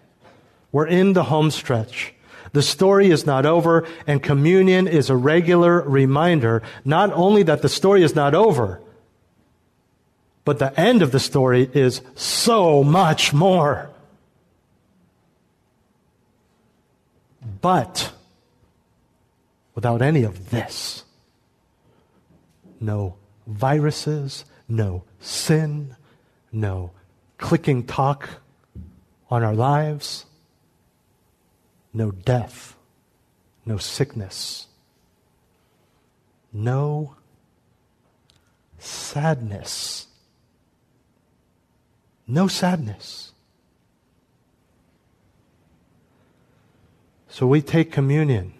We're 0.72 0.86
in 0.86 1.12
the 1.12 1.24
home 1.24 1.50
stretch. 1.50 2.14
The 2.52 2.62
story 2.62 3.10
is 3.10 3.26
not 3.26 3.44
over, 3.44 3.86
and 4.06 4.22
communion 4.22 4.88
is 4.88 5.10
a 5.10 5.16
regular 5.16 5.82
reminder 5.82 6.62
not 6.84 7.12
only 7.12 7.42
that 7.42 7.62
the 7.62 7.68
story 7.68 8.02
is 8.02 8.14
not 8.14 8.34
over, 8.34 8.80
but 10.44 10.58
the 10.58 10.78
end 10.78 11.02
of 11.02 11.12
the 11.12 11.20
story 11.20 11.68
is 11.74 12.00
so 12.14 12.84
much 12.84 13.34
more. 13.34 13.90
But 17.66 18.12
without 19.74 20.00
any 20.00 20.22
of 20.22 20.50
this, 20.50 21.02
no 22.78 23.16
viruses, 23.44 24.44
no 24.68 25.02
sin, 25.18 25.96
no 26.52 26.92
clicking 27.38 27.84
talk 27.84 28.28
on 29.28 29.42
our 29.42 29.52
lives, 29.52 30.26
no 31.92 32.12
death, 32.12 32.76
no 33.64 33.78
sickness, 33.78 34.68
no 36.52 37.16
sadness. 38.78 40.06
No 42.28 42.46
sadness. 42.46 43.32
So 47.36 47.46
we 47.46 47.60
take 47.60 47.92
communion 47.92 48.54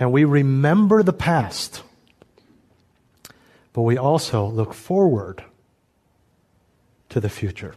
and 0.00 0.10
we 0.10 0.24
remember 0.24 1.02
the 1.02 1.12
past 1.12 1.82
but 3.74 3.82
we 3.82 3.98
also 3.98 4.46
look 4.46 4.72
forward 4.72 5.44
to 7.10 7.20
the 7.20 7.28
future. 7.28 7.74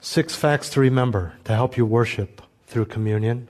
Six 0.00 0.34
facts 0.34 0.70
to 0.70 0.80
remember 0.80 1.34
to 1.44 1.52
help 1.52 1.76
you 1.76 1.84
worship 1.84 2.40
through 2.66 2.86
communion. 2.86 3.48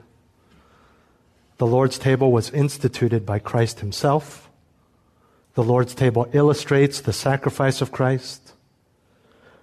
The 1.59 1.67
Lord's 1.67 1.97
table 1.97 2.33
was 2.33 2.49
instituted 2.49 3.25
by 3.25 3.39
Christ 3.39 3.79
Himself. 3.79 4.49
The 5.53 5.63
Lord's 5.63 5.95
table 5.95 6.27
illustrates 6.33 6.99
the 6.99 7.13
sacrifice 7.13 7.79
of 7.79 7.93
Christ. 7.93 8.46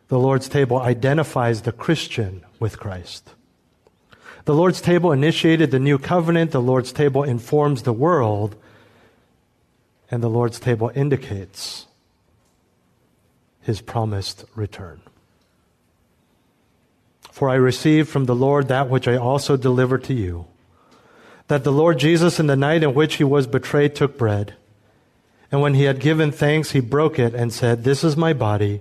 The 0.08 0.18
Lord's 0.18 0.48
table 0.48 0.78
identifies 0.78 1.62
the 1.62 1.72
Christian 1.72 2.44
with 2.60 2.78
Christ. 2.78 3.30
The 4.44 4.54
Lord's 4.54 4.80
table 4.80 5.12
initiated 5.12 5.70
the 5.70 5.78
new 5.78 5.98
covenant. 5.98 6.50
The 6.50 6.60
Lord's 6.60 6.92
table 6.92 7.22
informs 7.22 7.82
the 7.82 7.92
world 7.92 8.56
and 10.10 10.22
the 10.22 10.28
Lord's 10.28 10.60
table 10.60 10.92
indicates 10.94 11.86
his 13.62 13.80
promised 13.80 14.44
return. 14.54 15.00
For 17.32 17.48
I 17.48 17.54
received 17.54 18.10
from 18.10 18.26
the 18.26 18.34
Lord 18.34 18.68
that 18.68 18.90
which 18.90 19.08
I 19.08 19.16
also 19.16 19.56
delivered 19.56 20.04
to 20.04 20.14
you 20.14 20.46
that 21.48 21.64
the 21.64 21.72
Lord 21.72 21.98
Jesus, 21.98 22.40
in 22.40 22.46
the 22.46 22.56
night 22.56 22.82
in 22.82 22.94
which 22.94 23.16
he 23.16 23.24
was 23.24 23.46
betrayed, 23.46 23.94
took 23.94 24.16
bread. 24.16 24.54
And 25.52 25.60
when 25.60 25.74
he 25.74 25.84
had 25.84 26.00
given 26.00 26.32
thanks, 26.32 26.70
he 26.70 26.80
broke 26.80 27.18
it 27.18 27.34
and 27.34 27.52
said, 27.52 27.84
This 27.84 28.02
is 28.02 28.16
my 28.16 28.32
body, 28.32 28.80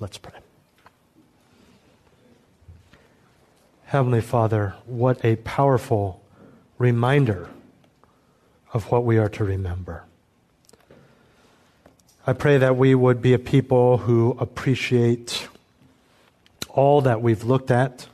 Let's 0.00 0.18
pray. 0.18 0.34
Heavenly 3.86 4.20
Father, 4.20 4.74
what 4.86 5.24
a 5.24 5.36
powerful 5.36 6.22
reminder 6.78 7.48
of 8.72 8.90
what 8.92 9.04
we 9.04 9.18
are 9.18 9.28
to 9.30 9.44
remember. 9.44 10.04
I 12.26 12.34
pray 12.34 12.58
that 12.58 12.76
we 12.76 12.94
would 12.94 13.22
be 13.22 13.32
a 13.32 13.38
people 13.38 13.98
who 13.98 14.36
appreciate 14.38 15.48
all 16.68 17.00
that 17.00 17.22
we've 17.22 17.42
looked 17.42 17.70
at, 17.70 18.06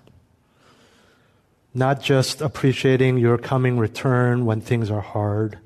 not 1.75 2.01
just 2.01 2.40
appreciating 2.40 3.18
your 3.18 3.37
coming 3.37 3.77
return 3.77 4.47
when 4.47 4.61
things 4.61 4.90
are 4.90 5.01
hard, 5.01 5.59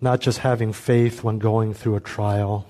not 0.00 0.20
just 0.20 0.38
having 0.38 0.72
faith 0.72 1.24
when 1.24 1.38
going 1.40 1.74
through 1.74 1.96
a 1.96 2.00
trial, 2.00 2.66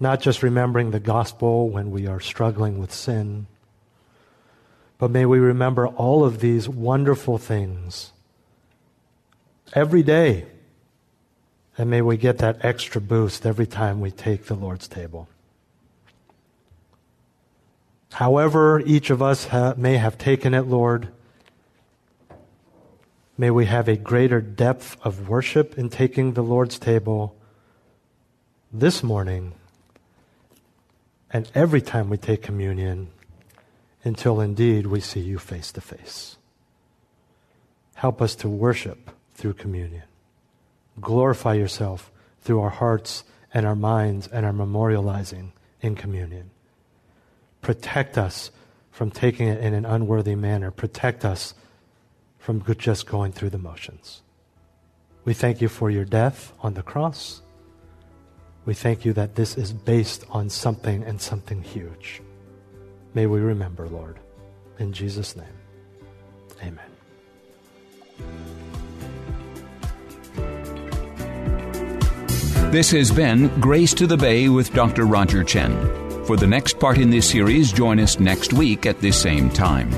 not 0.00 0.20
just 0.20 0.42
remembering 0.42 0.90
the 0.90 1.00
gospel 1.00 1.68
when 1.68 1.90
we 1.90 2.06
are 2.06 2.20
struggling 2.20 2.78
with 2.78 2.92
sin 2.92 3.46
but 5.00 5.10
may 5.10 5.24
we 5.24 5.38
remember 5.38 5.86
all 5.86 6.24
of 6.24 6.40
these 6.40 6.68
wonderful 6.68 7.38
things 7.38 8.12
every 9.72 10.02
day. 10.02 10.44
And 11.78 11.88
may 11.88 12.02
we 12.02 12.18
get 12.18 12.36
that 12.38 12.62
extra 12.62 13.00
boost 13.00 13.46
every 13.46 13.66
time 13.66 14.02
we 14.02 14.10
take 14.10 14.44
the 14.44 14.54
Lord's 14.54 14.86
table. 14.86 15.26
However, 18.12 18.82
each 18.84 19.08
of 19.08 19.22
us 19.22 19.46
ha- 19.46 19.72
may 19.78 19.96
have 19.96 20.18
taken 20.18 20.52
it, 20.52 20.66
Lord, 20.66 21.08
may 23.38 23.50
we 23.50 23.64
have 23.64 23.88
a 23.88 23.96
greater 23.96 24.42
depth 24.42 24.98
of 25.02 25.30
worship 25.30 25.78
in 25.78 25.88
taking 25.88 26.34
the 26.34 26.42
Lord's 26.42 26.78
table 26.78 27.34
this 28.70 29.02
morning 29.02 29.54
and 31.32 31.50
every 31.54 31.80
time 31.80 32.08
we 32.08 32.16
take 32.16 32.42
communion 32.42 33.08
until 34.04 34.40
indeed 34.40 34.86
we 34.86 35.00
see 35.00 35.20
you 35.20 35.38
face 35.38 35.72
to 35.72 35.80
face. 35.80 36.36
Help 37.94 38.22
us 38.22 38.34
to 38.36 38.48
worship 38.48 39.10
through 39.34 39.54
communion. 39.54 40.04
Glorify 41.00 41.54
yourself 41.54 42.10
through 42.40 42.60
our 42.60 42.70
hearts 42.70 43.24
and 43.52 43.66
our 43.66 43.76
minds 43.76 44.26
and 44.26 44.46
our 44.46 44.52
memorializing 44.52 45.52
in 45.80 45.94
communion. 45.94 46.50
Protect 47.60 48.16
us 48.16 48.50
from 48.90 49.10
taking 49.10 49.48
it 49.48 49.60
in 49.60 49.74
an 49.74 49.84
unworthy 49.84 50.34
manner. 50.34 50.70
Protect 50.70 51.24
us 51.24 51.54
from 52.38 52.64
just 52.78 53.06
going 53.06 53.32
through 53.32 53.50
the 53.50 53.58
motions. 53.58 54.22
We 55.24 55.34
thank 55.34 55.60
you 55.60 55.68
for 55.68 55.90
your 55.90 56.06
death 56.06 56.52
on 56.60 56.74
the 56.74 56.82
cross. 56.82 57.42
We 58.66 58.74
thank 58.74 59.04
you 59.04 59.12
that 59.14 59.34
this 59.34 59.56
is 59.56 59.72
based 59.72 60.24
on 60.30 60.50
something 60.50 61.02
and 61.04 61.20
something 61.20 61.62
huge. 61.62 62.22
May 63.14 63.26
we 63.26 63.40
remember, 63.40 63.88
Lord. 63.88 64.18
In 64.78 64.92
Jesus' 64.92 65.36
name, 65.36 65.46
amen. 66.62 66.86
This 72.70 72.92
has 72.92 73.10
been 73.10 73.48
Grace 73.60 73.92
to 73.94 74.06
the 74.06 74.16
Bay 74.16 74.48
with 74.48 74.72
Dr. 74.72 75.04
Roger 75.04 75.42
Chen. 75.42 75.74
For 76.24 76.36
the 76.36 76.46
next 76.46 76.78
part 76.78 76.98
in 76.98 77.10
this 77.10 77.28
series, 77.28 77.72
join 77.72 77.98
us 77.98 78.20
next 78.20 78.52
week 78.52 78.86
at 78.86 79.00
this 79.00 79.20
same 79.20 79.50
time. 79.50 79.90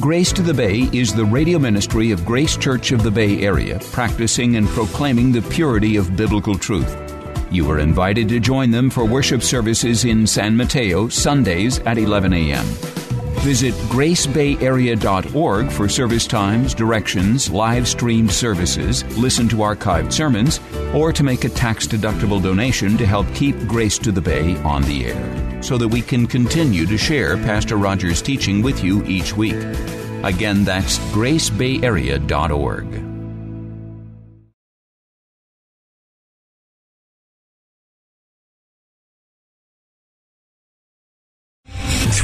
Grace 0.00 0.32
to 0.32 0.42
the 0.42 0.54
Bay 0.54 0.88
is 0.92 1.14
the 1.14 1.24
radio 1.24 1.58
ministry 1.58 2.10
of 2.10 2.24
Grace 2.24 2.56
Church 2.56 2.92
of 2.92 3.02
the 3.02 3.10
Bay 3.10 3.42
Area, 3.42 3.78
practicing 3.92 4.56
and 4.56 4.66
proclaiming 4.68 5.30
the 5.30 5.42
purity 5.42 5.96
of 5.96 6.16
biblical 6.16 6.56
truth. 6.56 7.07
You 7.50 7.70
are 7.70 7.78
invited 7.78 8.28
to 8.28 8.40
join 8.40 8.70
them 8.70 8.90
for 8.90 9.06
worship 9.06 9.42
services 9.42 10.04
in 10.04 10.26
San 10.26 10.54
Mateo 10.56 11.08
Sundays 11.08 11.78
at 11.80 11.96
11 11.96 12.34
a.m. 12.34 12.66
Visit 13.40 13.72
gracebayarea.org 13.88 15.70
for 15.70 15.88
service 15.88 16.26
times, 16.26 16.74
directions, 16.74 17.48
live 17.48 17.88
streamed 17.88 18.32
services, 18.32 19.02
listen 19.16 19.48
to 19.48 19.56
archived 19.56 20.12
sermons, 20.12 20.60
or 20.92 21.10
to 21.12 21.22
make 21.22 21.44
a 21.44 21.48
tax 21.48 21.86
deductible 21.86 22.42
donation 22.42 22.98
to 22.98 23.06
help 23.06 23.32
keep 23.34 23.56
Grace 23.66 23.96
to 23.98 24.12
the 24.12 24.20
Bay 24.20 24.56
on 24.58 24.82
the 24.82 25.06
air, 25.06 25.62
so 25.62 25.78
that 25.78 25.88
we 25.88 26.02
can 26.02 26.26
continue 26.26 26.84
to 26.84 26.98
share 26.98 27.38
Pastor 27.38 27.76
Rogers' 27.76 28.20
teaching 28.20 28.60
with 28.60 28.84
you 28.84 29.02
each 29.06 29.34
week. 29.34 29.56
Again, 30.24 30.64
that's 30.64 30.98
gracebayarea.org. 31.12 33.17